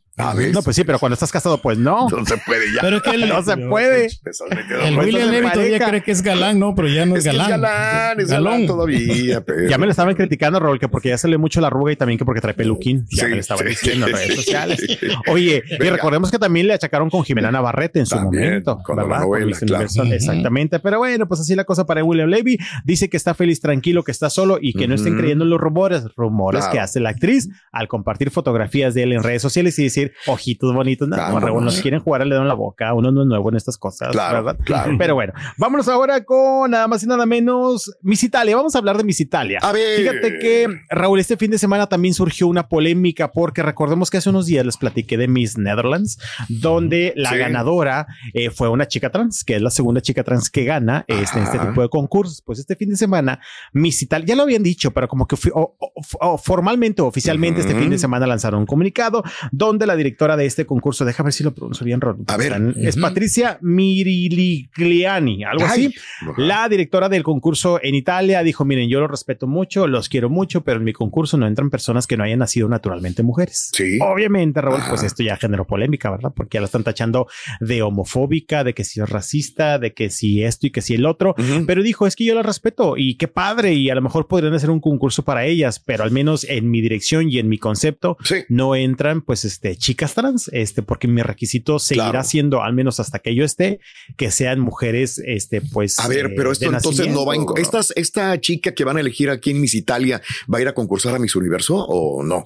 No, 0.52 0.62
pues 0.62 0.76
sí, 0.76 0.84
pero 0.84 0.98
cuando 0.98 1.14
estás 1.14 1.30
casado, 1.32 1.58
pues 1.58 1.78
no. 1.78 2.08
No 2.10 2.24
se 2.26 2.36
puede 2.38 2.66
ya. 2.74 2.80
Pero 2.80 2.96
es 2.98 3.02
que 3.02 3.10
el, 3.10 3.28
No 3.28 3.42
se 3.42 3.56
puede. 3.56 4.06
El 4.06 4.94
broncas. 4.94 5.04
William 5.06 5.30
Levy 5.30 5.50
todavía 5.52 5.88
cree 5.88 6.02
que 6.02 6.10
es 6.12 6.22
galán, 6.22 6.58
¿no? 6.58 6.74
Pero 6.74 6.88
ya 6.88 7.06
no 7.06 7.16
es, 7.16 7.24
Es 7.26 7.30
que 7.32 7.36
es 7.36 7.42
galán. 7.48 7.60
galán, 7.60 8.20
es 8.20 8.28
galán 8.28 8.44
Galón. 8.52 8.66
todavía, 8.66 9.40
pero. 9.46 9.68
Ya 9.68 9.78
me 9.78 9.86
lo 9.86 9.90
estaban 9.90 10.14
criticando, 10.14 10.60
Raúl, 10.60 10.78
que 10.78 10.88
porque 10.88 11.08
ya 11.10 11.18
se 11.18 11.28
le 11.28 11.38
mucho 11.38 11.60
la 11.60 11.66
arruga 11.68 11.92
y 11.92 11.96
también 11.96 12.18
que 12.18 12.24
porque 12.24 12.40
trae 12.40 12.54
peluquín. 12.54 13.06
Ya 13.10 13.24
Sí, 13.24 13.28
me 13.30 13.34
lo 13.36 13.40
estaban 13.40 13.64
sí. 13.64 13.70
diciendo 13.70 14.06
en 14.06 14.12
redes 14.14 14.34
sociales. 14.36 14.80
Sí. 14.86 14.98
Oye, 15.28 15.62
y 15.68 15.88
recordemos 15.88 16.30
que 16.30 16.38
también 16.38 16.66
le 16.66 16.74
achacaron 16.74 17.10
con 17.10 17.24
Jimena 17.24 17.50
Navarrete 17.50 17.98
en 18.00 18.06
su 18.06 18.14
También, 18.16 18.44
momento, 18.44 18.78
con 18.84 18.96
la 18.96 19.04
¿verdad? 19.04 19.20
novela, 19.20 19.46
Miss 19.46 19.58
claro. 19.60 19.84
Exactamente. 20.12 20.78
Pero 20.80 20.98
bueno, 20.98 21.26
pues 21.28 21.40
así 21.40 21.54
la 21.54 21.64
cosa 21.64 21.86
para 21.86 22.04
William 22.04 22.28
Levy. 22.28 22.58
Dice 22.84 23.08
que 23.08 23.16
está 23.16 23.34
feliz, 23.34 23.60
tranquilo, 23.60 24.02
que 24.04 24.12
está 24.12 24.30
solo 24.30 24.58
y 24.60 24.72
que 24.74 24.86
no 24.88 24.94
estén 24.94 25.16
creyendo 25.16 25.44
en 25.44 25.50
los 25.50 25.60
rumores, 25.60 26.04
rumores 26.16 26.60
Claro. 26.62 26.72
que 26.72 26.80
hace 26.80 27.00
la 27.00 27.10
actriz 27.10 27.48
al 27.72 27.88
compartir 27.88 28.30
fotografías 28.30 28.94
de 28.94 29.04
él 29.04 29.12
en 29.12 29.22
redes 29.22 29.42
sociales 29.42 29.78
y 29.78 29.84
decir 29.84 30.11
ojitos 30.26 30.74
bonitos. 30.74 31.08
No. 31.08 31.16
Raúl, 31.40 31.64
nos 31.64 31.80
quieren 31.80 32.00
jugar 32.00 32.22
al 32.22 32.30
dedo 32.30 32.42
en 32.42 32.48
la 32.48 32.54
boca. 32.54 32.92
Uno 32.94 33.10
no 33.10 33.22
es 33.22 33.26
nuevo 33.28 33.48
en 33.50 33.56
estas 33.56 33.78
cosas, 33.78 34.10
Claro, 34.12 34.44
¿verdad? 34.44 34.60
claro. 34.64 34.94
Pero 34.98 35.14
bueno, 35.14 35.32
vámonos 35.58 35.88
ahora 35.88 36.24
con 36.24 36.70
nada 36.70 36.86
más 36.88 37.02
y 37.02 37.06
nada 37.06 37.26
menos 37.26 37.90
Miss 38.02 38.22
Italia. 38.24 38.56
Vamos 38.56 38.74
a 38.74 38.78
hablar 38.78 38.96
de 38.96 39.04
Miss 39.04 39.20
Italia. 39.20 39.58
A 39.62 39.72
ver. 39.72 39.98
Fíjate 40.00 40.38
que 40.38 40.66
Raúl, 40.90 41.20
este 41.20 41.36
fin 41.36 41.50
de 41.50 41.58
semana 41.58 41.86
también 41.86 42.14
surgió 42.14 42.46
una 42.46 42.68
polémica 42.68 43.32
porque 43.32 43.62
recordemos 43.62 44.10
que 44.10 44.18
hace 44.18 44.30
unos 44.30 44.46
días 44.46 44.64
les 44.66 44.76
platiqué 44.76 45.16
de 45.16 45.28
Miss 45.28 45.58
Netherlands, 45.58 46.18
donde 46.48 47.12
la 47.16 47.30
Sí. 47.30 47.38
ganadora 47.38 48.06
eh, 48.34 48.50
fue 48.50 48.68
una 48.68 48.86
chica 48.88 49.10
trans, 49.10 49.44
que 49.44 49.56
es 49.56 49.62
la 49.62 49.70
segunda 49.70 50.00
chica 50.00 50.22
trans 50.22 50.50
que 50.50 50.64
gana 50.64 51.04
este, 51.08 51.40
este 51.42 51.58
tipo 51.58 51.82
de 51.82 51.88
concursos. 51.88 52.42
Pues 52.44 52.58
este 52.58 52.76
fin 52.76 52.90
de 52.90 52.96
semana, 52.96 53.40
Miss 53.72 54.02
Italia, 54.02 54.26
ya 54.26 54.36
lo 54.36 54.42
habían 54.42 54.62
dicho, 54.62 54.90
pero 54.92 55.08
como 55.08 55.26
que 55.26 55.36
o- 55.54 55.76
o- 55.78 55.92
o 56.20 56.38
formalmente 56.38 57.02
o 57.02 57.06
oficialmente 57.06 57.60
este 57.60 57.72
Ujú. 57.72 57.82
fin 57.82 57.90
de 57.90 57.98
semana 57.98 58.26
lanzaron 58.26 58.60
un 58.60 58.66
comunicado 58.66 59.22
donde 59.50 59.86
la 59.86 59.91
directora 59.96 60.36
de 60.36 60.46
este 60.46 60.66
concurso, 60.66 61.04
déjame 61.04 61.26
ver 61.28 61.32
si 61.34 61.44
lo 61.44 61.54
pronuncio 61.54 61.84
bien, 61.84 62.00
Raúl, 62.00 62.24
A 62.28 62.36
ver. 62.36 62.52
es. 62.76 62.96
Patricia 62.96 63.58
Miriligliani, 63.60 65.44
algo 65.44 65.64
Ay. 65.64 65.86
así. 65.86 65.94
La 66.36 66.68
directora 66.68 67.08
del 67.08 67.22
concurso 67.22 67.80
en 67.82 67.94
Italia 67.94 68.42
dijo, 68.42 68.64
miren, 68.64 68.88
yo 68.88 69.00
los 69.00 69.10
respeto 69.10 69.46
mucho, 69.46 69.86
los 69.86 70.08
quiero 70.08 70.28
mucho, 70.30 70.62
pero 70.62 70.78
en 70.78 70.84
mi 70.84 70.92
concurso 70.92 71.36
no 71.36 71.46
entran 71.46 71.70
personas 71.70 72.06
que 72.06 72.16
no 72.16 72.24
hayan 72.24 72.38
nacido 72.40 72.68
naturalmente 72.68 73.22
mujeres. 73.22 73.70
Sí. 73.72 73.98
Obviamente, 74.00 74.60
Raúl, 74.60 74.80
pues 74.88 75.02
esto 75.02 75.22
ya 75.22 75.36
generó 75.36 75.66
polémica, 75.66 76.10
¿verdad? 76.10 76.32
Porque 76.34 76.56
ya 76.56 76.60
la 76.60 76.66
están 76.66 76.84
tachando 76.84 77.26
de 77.60 77.82
homofóbica, 77.82 78.64
de 78.64 78.74
que 78.74 78.84
si 78.84 79.00
es 79.00 79.08
racista, 79.08 79.78
de 79.78 79.92
que 79.94 80.10
si 80.10 80.42
esto 80.44 80.66
y 80.66 80.70
que 80.70 80.82
si 80.82 80.94
el 80.94 81.06
otro. 81.06 81.34
Pero 81.66 81.82
dijo, 81.82 82.06
es 82.06 82.16
que 82.16 82.24
yo 82.24 82.34
las 82.34 82.46
respeto 82.46 82.94
y 82.96 83.16
qué 83.16 83.28
padre 83.28 83.74
y 83.74 83.90
a 83.90 83.94
lo 83.94 84.02
mejor 84.02 84.26
podrían 84.28 84.54
hacer 84.54 84.70
un 84.70 84.80
concurso 84.80 85.22
para 85.24 85.44
ellas, 85.44 85.80
pero 85.80 86.04
al 86.04 86.10
menos 86.10 86.44
en 86.44 86.70
mi 86.70 86.80
dirección 86.80 87.30
y 87.30 87.38
en 87.38 87.48
mi 87.48 87.58
concepto 87.58 88.16
Sí. 88.24 88.36
no 88.48 88.74
entran 88.74 89.22
pues 89.22 89.44
este 89.44 89.70
chicas 89.82 90.14
trans, 90.14 90.48
este 90.52 90.82
porque 90.82 91.08
mi 91.08 91.22
requisito 91.22 91.78
seguirá 91.78 92.10
Claro. 92.10 92.24
siendo 92.24 92.62
al 92.62 92.72
menos 92.72 93.00
hasta 93.00 93.18
que 93.18 93.34
yo 93.34 93.44
esté 93.44 93.80
que 94.16 94.30
sean 94.30 94.60
mujeres 94.60 95.20
este 95.26 95.60
pues 95.60 95.98
A 95.98 96.06
ver, 96.08 96.26
eh, 96.26 96.34
pero 96.36 96.52
esto 96.52 96.66
entonces 96.72 97.08
no 97.08 97.26
va 97.26 97.34
en. 97.34 97.42
nacimiento. 97.42 97.60
Estas, 97.60 97.92
esta 97.96 98.40
chica 98.40 98.72
que 98.72 98.84
van 98.84 98.96
a 98.96 99.00
elegir 99.00 99.28
aquí 99.28 99.50
en 99.50 99.60
Miss 99.60 99.74
Italia 99.74 100.22
va 100.52 100.58
a 100.58 100.60
ir 100.62 100.68
a 100.68 100.72
concursar 100.74 101.14
a 101.14 101.18
Miss 101.18 101.34
Universo 101.36 101.74
o 101.76 102.22
no? 102.22 102.44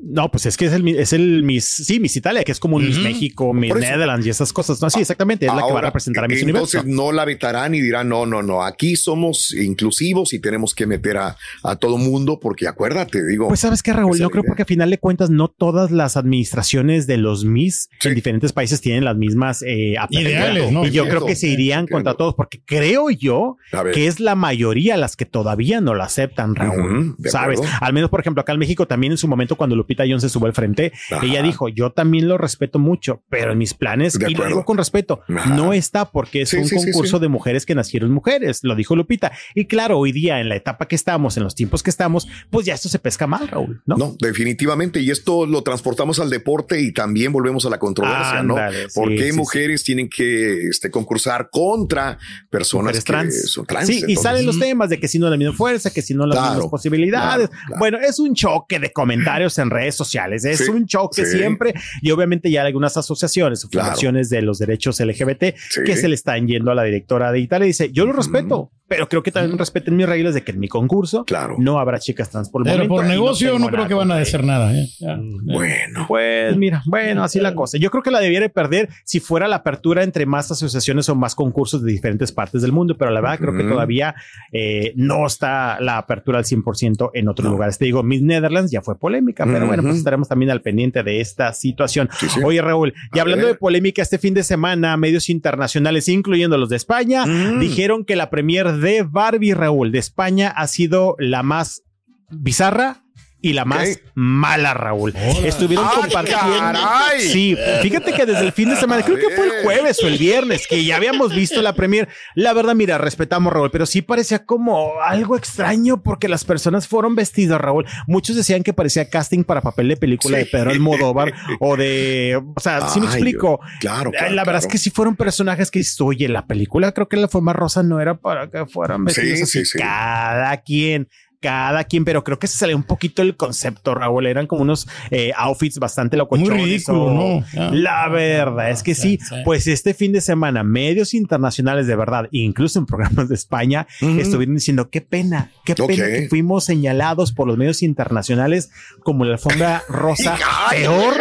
No, 0.00 0.30
pues 0.30 0.46
es 0.46 0.56
que 0.56 0.66
es 0.66 0.72
el, 0.72 0.86
es 0.88 1.12
el 1.12 1.42
Miss, 1.42 1.64
sí, 1.64 1.98
Miss 2.00 2.16
Italia, 2.16 2.44
que 2.44 2.52
es 2.52 2.60
como 2.60 2.76
un 2.76 2.86
Miss. 2.86 2.98
México, 2.98 3.52
Miss. 3.52 3.74
Netherlands 3.74 4.26
y 4.26 4.30
esas 4.30 4.52
cosas. 4.52 4.80
No, 4.80 4.88
sí, 4.90 5.00
exactamente, 5.00 5.46
es 5.46 5.52
la 5.54 5.66
que 5.66 5.72
va 5.72 5.78
a 5.80 5.82
representar 5.82 6.24
a 6.24 6.28
Miss 6.28 6.42
entonces 6.42 6.82
Universo. 6.82 7.02
no 7.04 7.12
la 7.12 7.24
vetarán 7.24 7.74
y 7.74 7.80
dirán, 7.80 8.08
no, 8.08 8.24
no, 8.24 8.42
no, 8.42 8.62
aquí 8.64 8.94
somos 8.96 9.52
inclusivos 9.52 10.32
y 10.32 10.38
tenemos 10.38 10.74
que 10.74 10.86
meter 10.86 11.16
a, 11.18 11.36
a 11.64 11.76
todo 11.76 11.98
mundo 11.98 12.38
porque 12.40 12.68
acuérdate, 12.68 13.24
digo. 13.26 13.48
Pues 13.48 13.60
sabes 13.60 13.82
que 13.82 13.92
Raúl, 13.92 14.18
yo 14.18 14.30
creo 14.30 14.42
idea. 14.42 14.48
porque 14.50 14.62
a 14.62 14.66
final 14.66 14.90
de 14.90 14.98
cuentas 14.98 15.30
no 15.30 15.48
todas 15.48 15.90
las 15.90 16.16
administraciones 16.16 17.06
de 17.06 17.16
los 17.16 17.44
Miss 17.44 17.88
Sí. 18.00 18.08
en 18.08 18.14
diferentes 18.14 18.52
países 18.52 18.80
tienen 18.80 19.04
las 19.04 19.16
mismas 19.16 19.62
eh. 19.66 19.96
Ideales, 20.10 20.70
¿no? 20.72 20.80
Y 20.86 20.90
yo 20.90 21.02
Entiendo, 21.02 21.10
creo 21.10 21.26
que 21.26 21.36
se 21.36 21.48
irían 21.48 21.80
entiendo. 21.80 21.96
contra 21.96 22.14
todos 22.14 22.34
porque 22.34 22.60
creo 22.64 23.10
yo 23.10 23.56
que 23.92 24.06
es 24.06 24.20
la 24.20 24.34
mayoría 24.34 24.96
las 24.96 25.16
que 25.16 25.24
todavía 25.26 25.80
no 25.80 25.94
la 25.94 26.04
aceptan, 26.04 26.54
Raúl. 26.54 27.16
¿Sabes? 27.24 27.58
acuerdo. 27.60 27.76
Al 27.80 27.92
menos, 27.92 28.10
por 28.10 28.20
ejemplo, 28.20 28.40
acá 28.42 28.52
en 28.52 28.58
México 28.60 28.86
también 28.86 29.12
en 29.12 29.18
su 29.18 29.26
momento 29.28 29.56
cuando 29.56 29.74
Lupita 29.76 29.87
Lupita 29.88 30.04
Jones 30.06 30.20
se 30.22 30.28
sube 30.28 30.46
al 30.48 30.52
frente, 30.52 30.92
Ajá. 31.10 31.24
ella 31.24 31.42
dijo, 31.42 31.70
yo 31.70 31.92
también 31.92 32.28
lo 32.28 32.36
respeto 32.36 32.78
mucho, 32.78 33.22
pero 33.30 33.52
en 33.52 33.58
mis 33.58 33.72
planes, 33.72 34.18
De 34.18 34.30
y 34.30 34.34
lo 34.34 34.44
digo 34.46 34.64
con 34.66 34.76
respeto, 34.76 35.22
Ajá. 35.34 35.54
no 35.56 35.72
está 35.72 36.10
porque 36.10 36.42
es 36.42 36.50
Sí, 36.50 36.58
un 36.58 36.66
sí, 36.66 36.76
concurso 36.76 37.16
sí. 37.16 37.22
de 37.22 37.28
mujeres 37.28 37.64
que 37.64 37.74
nacieron 37.74 38.10
mujeres, 38.10 38.60
lo 38.64 38.74
dijo 38.74 38.94
Lupita. 38.96 39.32
Y 39.54 39.64
claro, 39.64 39.98
hoy 39.98 40.12
día 40.12 40.40
en 40.40 40.50
la 40.50 40.56
etapa 40.56 40.86
que 40.88 40.94
estamos, 40.94 41.38
en 41.38 41.44
los 41.44 41.54
tiempos 41.54 41.82
que 41.82 41.88
estamos, 41.88 42.28
pues 42.50 42.66
ya 42.66 42.74
esto 42.74 42.90
se 42.90 42.98
pesca 42.98 43.26
mal, 43.26 43.48
Raúl, 43.48 43.80
¿no? 43.86 43.96
No, 43.96 44.16
definitivamente. 44.20 45.00
Y 45.00 45.10
esto 45.10 45.46
lo 45.46 45.62
transportamos 45.62 46.20
al 46.20 46.28
deporte 46.28 46.80
y 46.82 46.92
también 46.92 47.32
volvemos 47.32 47.64
a 47.64 47.70
la 47.70 47.78
controversia, 47.78 48.40
Ándale, 48.40 48.82
¿no? 48.84 48.88
¿Por 48.94 49.08
qué 49.14 49.32
mujeres 49.32 49.84
tienen 49.84 50.08
que 50.10 50.68
este, 50.68 50.90
concursar 50.90 51.48
contra 51.50 52.18
personas 52.50 52.84
Mujeres 52.84 53.04
que 53.04 53.12
trans. 53.12 53.50
son 53.50 53.66
trans? 53.66 53.86
Sí, 53.86 54.02
y 54.06 54.16
salen 54.16 54.44
los 54.44 54.58
temas 54.58 54.90
de 54.90 55.00
que 55.00 55.08
si 55.08 55.18
no 55.18 55.30
la 55.30 55.36
misma 55.38 55.54
fuerza, 55.54 55.90
que 55.90 56.02
si 56.02 56.12
no 56.14 56.26
las 56.26 56.36
Claro, 56.38 56.54
mismas 56.54 56.70
posibilidades. 56.70 57.48
claro, 57.48 57.62
claro. 57.66 57.78
Bueno, 57.78 57.98
es 57.98 58.18
un 58.18 58.34
choque 58.34 58.78
de 58.78 58.92
comentarios 58.92 59.56
en 59.58 59.70
redes 59.70 59.77
sociales, 59.94 60.44
es 60.44 60.58
Sí, 60.58 60.70
un 60.70 60.86
choque 60.86 61.24
sí. 61.24 61.38
siempre 61.38 61.74
y 62.02 62.10
obviamente 62.10 62.50
ya 62.50 62.62
hay 62.62 62.66
algunas 62.68 62.96
asociaciones 62.96 63.64
o 63.64 63.68
Claro. 63.68 63.86
fundaciones 63.88 64.30
de 64.30 64.42
los 64.42 64.58
derechos 64.58 65.00
LGBT 65.00 65.54
Sí. 65.70 65.82
que 65.84 65.96
se 65.96 66.08
le 66.08 66.14
están 66.14 66.46
yendo 66.46 66.70
a 66.70 66.74
la 66.74 66.82
directora 66.84 67.32
de 67.32 67.40
Italia 67.40 67.64
y 67.66 67.68
dice, 67.68 67.90
yo 67.92 68.04
lo 68.06 68.12
respeto, 68.12 68.70
pero 68.88 69.08
creo 69.08 69.22
que 69.22 69.30
también 69.30 69.58
respeten 69.58 69.96
mis 69.96 70.06
reglas 70.08 70.34
de 70.34 70.42
que 70.42 70.52
en 70.52 70.58
mi 70.60 70.68
concurso 70.68 71.24
Claro. 71.24 71.56
no 71.58 71.78
habrá 71.78 71.98
chicas 71.98 72.30
trans 72.30 72.48
por 72.48 72.62
el 72.62 72.64
Pero 72.64 72.76
momento. 72.78 72.94
por 72.94 73.04
negocio 73.06 73.58
no, 73.58 73.68
creo 73.68 73.86
que 73.86 73.94
van 73.94 74.10
a 74.10 74.16
decir 74.16 74.42
nada. 74.44 74.72
¿eh? 74.74 74.88
Ya. 74.98 75.18
Bueno. 75.20 76.04
pues 76.08 76.56
mira, 76.56 76.82
bueno, 76.86 77.22
así 77.22 77.38
la 77.40 77.54
cosa. 77.54 77.78
Yo 77.78 77.90
creo 77.90 78.02
que 78.02 78.10
la 78.10 78.20
debiera 78.20 78.44
de 78.44 78.50
perder 78.50 78.88
si 79.04 79.20
fuera 79.20 79.46
la 79.48 79.56
apertura 79.56 80.02
entre 80.02 80.26
más 80.26 80.50
asociaciones 80.50 81.08
o 81.08 81.14
más 81.14 81.34
concursos 81.34 81.82
de 81.82 81.92
diferentes 81.92 82.32
partes 82.32 82.62
del 82.62 82.72
mundo, 82.72 82.96
pero 82.96 83.10
la 83.10 83.20
verdad 83.20 83.38
creo 83.38 83.56
que 83.56 83.64
todavía 83.64 84.14
eh, 84.52 84.92
no 84.96 85.26
está 85.26 85.80
la 85.80 85.98
apertura 85.98 86.38
al 86.38 86.44
100% 86.44 87.10
en 87.14 87.28
otros 87.28 87.50
lugares. 87.50 87.78
Te 87.78 87.84
digo, 87.84 88.02
Miss 88.02 88.22
Netherlands 88.22 88.70
ya 88.70 88.82
fue 88.82 88.98
polémica, 88.98 89.44
pero 89.44 89.66
bueno, 89.66 89.82
pues 89.82 89.96
estaremos 89.96 90.28
también 90.28 90.50
al 90.50 90.62
pendiente 90.62 91.02
de 91.02 91.20
esta 91.20 91.52
situación. 91.52 92.08
Sí, 92.18 92.28
sí. 92.28 92.40
Oye, 92.44 92.62
Raúl, 92.62 92.94
y 93.14 93.18
A 93.18 93.22
hablando 93.22 93.44
ver. 93.46 93.54
de 93.54 93.58
polémica, 93.58 94.02
este 94.02 94.18
fin 94.18 94.34
de 94.34 94.42
semana, 94.42 94.96
medios 94.96 95.28
internacionales, 95.28 96.08
incluyendo 96.08 96.56
los 96.56 96.68
de 96.68 96.76
España, 96.76 97.26
Mm. 97.26 97.60
dijeron 97.60 98.04
que 98.04 98.16
la 98.16 98.30
premier 98.30 98.77
de 98.80 99.02
Barbie, 99.02 99.54
Raúl, 99.54 99.92
de 99.92 99.98
España 99.98 100.48
ha 100.48 100.66
sido 100.66 101.16
la 101.18 101.42
más 101.42 101.82
bizarra 102.30 103.04
y 103.40 103.52
la 103.52 103.64
más 103.64 104.00
mala, 104.14 104.74
Raúl. 104.74 105.14
Estuvieron 105.44 105.86
¡Ah, 105.88 105.92
compartiendo. 106.00 106.58
caray! 106.58 107.20
Sí, 107.20 107.56
fíjate 107.82 108.12
que 108.12 108.26
desde 108.26 108.44
el 108.44 108.52
fin 108.52 108.68
de 108.68 108.76
semana, 108.76 109.02
creo 109.02 109.16
que 109.16 109.34
fue 109.36 109.46
el 109.46 109.62
jueves 109.62 110.02
o 110.02 110.08
el 110.08 110.18
viernes, 110.18 110.66
que 110.66 110.84
ya 110.84 110.96
habíamos 110.96 111.32
visto 111.34 111.62
la 111.62 111.72
premier. 111.74 112.08
La 112.34 112.52
verdad, 112.52 112.74
mira, 112.74 112.98
respetamos, 112.98 113.52
Raúl, 113.52 113.70
pero 113.70 113.86
sí 113.86 114.02
parecía 114.02 114.44
como 114.44 115.00
algo 115.02 115.36
extraño 115.36 116.02
porque 116.02 116.26
las 116.28 116.44
personas 116.44 116.88
fueron 116.88 117.14
vestidas, 117.14 117.60
Raúl. 117.60 117.86
Muchos 118.08 118.34
decían 118.34 118.62
que 118.64 118.72
parecía 118.72 119.08
casting 119.08 119.44
para 119.44 119.60
papel 119.60 119.88
de 119.88 119.96
película 119.96 120.38
Sí. 120.38 120.44
de 120.44 120.50
Pedro 120.50 120.70
Almodóvar 120.72 121.32
o 121.60 121.76
de, 121.76 122.42
o 122.56 122.60
sea, 122.60 122.88
sí 122.88 122.98
me 123.00 123.06
explico. 123.06 123.60
Claro, 123.80 124.10
claro, 124.10 124.30
la 124.34 124.42
verdad 124.42 124.44
claro. 124.44 124.58
es 124.58 124.66
que 124.66 124.78
sí 124.78 124.90
fueron 124.90 125.14
personajes 125.14 125.70
que 125.70 125.78
dices, 125.78 126.00
oye, 126.00 126.28
la 126.28 126.46
película 126.46 126.90
creo 126.92 127.08
que 127.08 127.16
la 127.16 127.28
forma 127.28 127.52
rosa 127.52 127.84
no 127.84 128.00
era 128.00 128.14
para 128.16 128.50
que 128.50 128.66
fueran 128.66 129.04
vestidos 129.04 129.36
Sí, 129.38 129.42
así. 129.44 129.58
sí, 129.60 129.64
sí. 129.64 129.78
Cada 129.78 130.56
quien. 130.62 131.08
Cada 131.40 131.84
quien, 131.84 132.04
pero 132.04 132.24
creo 132.24 132.38
que 132.40 132.48
se 132.48 132.58
salió 132.58 132.74
un 132.76 132.82
poquito 132.82 133.22
el 133.22 133.36
concepto, 133.36 133.94
Raúl. 133.94 134.26
Eran 134.26 134.48
como 134.48 134.62
unos 134.62 134.88
eh, 135.12 135.30
outfits 135.36 135.78
bastante 135.78 136.16
locochones. 136.16 136.50
Muy 136.50 136.64
ridículo, 136.64 137.04
o- 137.04 137.14
¿no? 137.40 137.44
Ya. 137.54 137.70
La 137.70 138.08
verdad 138.08 138.70
es 138.70 138.82
que 138.82 138.94
sí. 138.96 139.20
Pues 139.44 139.68
este 139.68 139.94
fin 139.94 140.12
de 140.12 140.20
semana, 140.20 140.64
medios 140.64 141.14
internacionales 141.14 141.86
de 141.86 141.94
verdad, 141.94 142.26
incluso 142.32 142.80
en 142.80 142.86
programas 142.86 143.28
de 143.28 143.36
España, 143.36 143.86
estuvieron 144.00 144.56
diciendo 144.56 144.90
qué 144.90 145.00
pena, 145.00 145.52
qué 145.64 145.74
pena 145.76 146.06
que 146.06 146.26
fuimos 146.28 146.64
señalados 146.64 147.32
por 147.32 147.46
los 147.46 147.56
medios 147.56 147.82
internacionales 147.84 148.70
como 149.04 149.24
la 149.24 149.34
alfombra 149.34 149.82
rosa 149.88 150.36
peor 150.70 151.14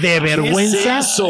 de 0.00 0.20
vergüenza 0.20 1.00
es 1.00 1.20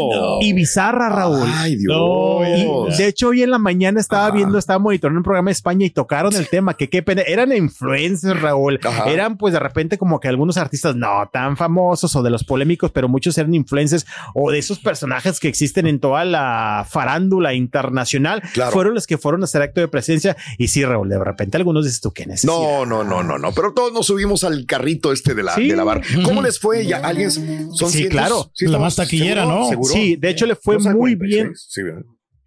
y 0.41 0.53
bizarra, 0.53 1.09
Raúl. 1.09 1.49
Ay, 1.53 1.75
Dios. 1.75 1.87
No, 1.97 2.85
de 2.95 3.07
hecho, 3.07 3.29
hoy 3.29 3.43
en 3.43 3.51
la 3.51 3.57
mañana 3.57 3.99
estaba 3.99 4.27
Ajá. 4.27 4.35
viendo, 4.35 4.57
estaba 4.57 4.79
monitoreando 4.79 5.19
un 5.19 5.23
programa 5.23 5.49
de 5.49 5.53
España 5.53 5.85
y 5.85 5.89
tocaron 5.89 6.33
el 6.35 6.47
tema, 6.47 6.75
que 6.75 6.87
qué 6.89 7.01
pena, 7.03 7.23
eran 7.23 7.51
influencers, 7.55 8.20
Raúl. 8.23 8.79
Ajá. 8.83 9.09
Eran 9.09 9.37
pues 9.37 9.53
de 9.53 9.59
repente 9.59 9.97
como 9.97 10.19
que 10.19 10.27
algunos 10.27 10.57
artistas 10.57 10.95
no 10.95 11.29
tan 11.31 11.57
famosos 11.57 12.15
o 12.15 12.23
de 12.23 12.29
los 12.29 12.43
polémicos, 12.43 12.91
pero 12.91 13.07
muchos 13.07 13.37
eran 13.37 13.53
influencers 13.53 14.05
o 14.33 14.51
de 14.51 14.59
esos 14.59 14.79
personajes 14.79 15.39
que 15.39 15.47
existen 15.47 15.87
en 15.87 15.99
toda 15.99 16.25
la 16.25 16.85
farándula 16.89 17.53
internacional. 17.53 18.41
Claro. 18.53 18.71
Fueron 18.71 18.93
los 18.93 19.07
que 19.07 19.17
fueron 19.17 19.41
a 19.41 19.45
hacer 19.45 19.61
acto 19.61 19.81
de 19.81 19.87
presencia. 19.87 20.35
Y 20.57 20.67
sí, 20.67 20.83
Raúl, 20.85 21.09
de 21.09 21.19
repente 21.23 21.57
algunos 21.57 21.85
dices 21.85 22.01
tú, 22.01 22.11
¿qué 22.11 22.25
necesidad? 22.25 22.53
No, 22.53 22.85
no, 22.85 23.03
no, 23.03 23.23
no, 23.23 23.37
no, 23.37 23.51
pero 23.51 23.73
todos 23.73 23.91
nos 23.93 24.05
subimos 24.07 24.43
al 24.43 24.65
carrito 24.65 25.11
este 25.11 25.33
de 25.33 25.43
la, 25.43 25.55
Sí. 25.55 25.67
de 25.67 25.75
la 25.75 25.83
bar. 25.83 26.01
¿Cómo 26.23 26.41
les 26.41 26.59
fue? 26.59 26.85
¿Ya 26.85 26.97
alguien? 26.97 27.31
Son 27.31 27.89
Sí, 27.89 27.99
cientos? 27.99 28.11
claro. 28.11 28.51
La 28.59 28.79
más 28.79 28.95
taquillera, 28.95 29.41
¿Seguro? 29.43 29.59
¿no? 29.63 29.69
¿Seguro? 29.69 29.93
Sí, 29.93 30.15
de 30.15 30.29
hecho 30.29 30.45
le 30.45 30.55
fue 30.55 30.77
muy 30.79 31.15
46. 31.15 31.27
bien. 31.27 31.51
Sí, 31.55 31.83
¿verdad? 31.83 32.01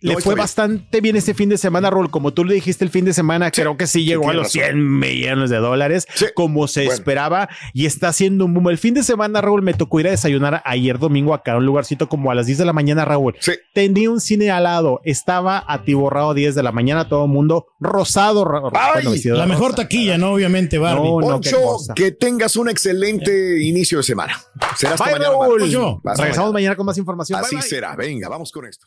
Le 0.08 0.20
fue 0.20 0.34
bastante 0.34 1.00
bien 1.00 1.16
este 1.16 1.34
fin 1.34 1.48
de 1.48 1.58
semana, 1.58 1.90
Raúl. 1.90 2.10
Como 2.10 2.32
tú 2.32 2.44
le 2.44 2.54
dijiste 2.54 2.84
el 2.84 2.90
fin 2.90 3.04
de 3.04 3.12
semana, 3.12 3.50
creo 3.50 3.76
que 3.76 3.86
sí 3.86 4.04
llegó 4.04 4.28
a 4.30 4.34
los 4.34 4.44
razón. 4.54 4.62
100 4.62 4.98
millones 4.98 5.50
de 5.50 5.56
dólares, 5.56 6.06
Sí. 6.14 6.26
como 6.34 6.68
se 6.68 6.80
Bueno. 6.82 6.94
esperaba, 6.94 7.48
y 7.72 7.86
está 7.86 8.08
haciendo 8.08 8.44
un 8.44 8.54
boom. 8.54 8.68
El 8.70 8.78
fin 8.78 8.94
de 8.94 9.02
semana, 9.02 9.40
Raúl, 9.40 9.62
me 9.62 9.74
tocó 9.74 10.00
ir 10.00 10.08
a 10.08 10.10
desayunar 10.10 10.62
ayer 10.64 10.98
domingo 10.98 11.32
acá 11.34 11.52
a 11.52 11.56
un 11.56 11.66
lugarcito 11.66 12.08
como 12.08 12.30
a 12.30 12.34
las 12.34 12.46
10 12.46 12.58
de 12.58 12.64
la 12.64 12.72
mañana, 12.72 13.04
Raúl. 13.04 13.34
Sí. 13.40 13.52
Tenía 13.72 14.10
un 14.10 14.20
cine 14.20 14.50
al 14.50 14.64
lado, 14.64 15.00
estaba 15.04 15.64
atiborrado 15.66 16.30
a 16.30 16.34
10 16.34 16.54
de 16.54 16.62
la 16.62 16.72
mañana, 16.72 17.08
todo 17.08 17.24
el 17.24 17.30
mundo 17.30 17.66
rosado. 17.80 18.44
ro- 18.44 18.70
Ay, 18.74 19.04
bueno, 19.06 19.36
La 19.38 19.46
mejor 19.46 19.70
rosa. 19.72 19.82
taquilla, 19.84 20.18
¿no? 20.18 20.32
Obviamente, 20.34 20.78
Barbie. 20.78 21.02
No, 21.08 21.18
Poncho, 21.20 21.56
que 21.94 22.10
tengas 22.12 22.56
un 22.56 22.68
excelente 22.68 23.62
inicio 23.62 23.98
de 23.98 24.04
semana. 24.04 24.38
Será 24.76 24.92
hasta 24.94 25.04
Bye, 25.04 25.12
mañana. 25.14 25.30
Raúl. 25.30 25.62
Hasta 25.62 26.22
Regresamos 26.22 26.36
mañana. 26.36 26.52
mañana 26.52 26.76
con 26.76 26.86
más 26.86 26.98
información. 26.98 27.38
Bye, 27.40 27.46
Así 27.46 27.56
bye. 27.56 27.62
será. 27.64 27.96
Venga, 27.96 28.28
vamos 28.28 28.50
con 28.52 28.66
esto. 28.66 28.86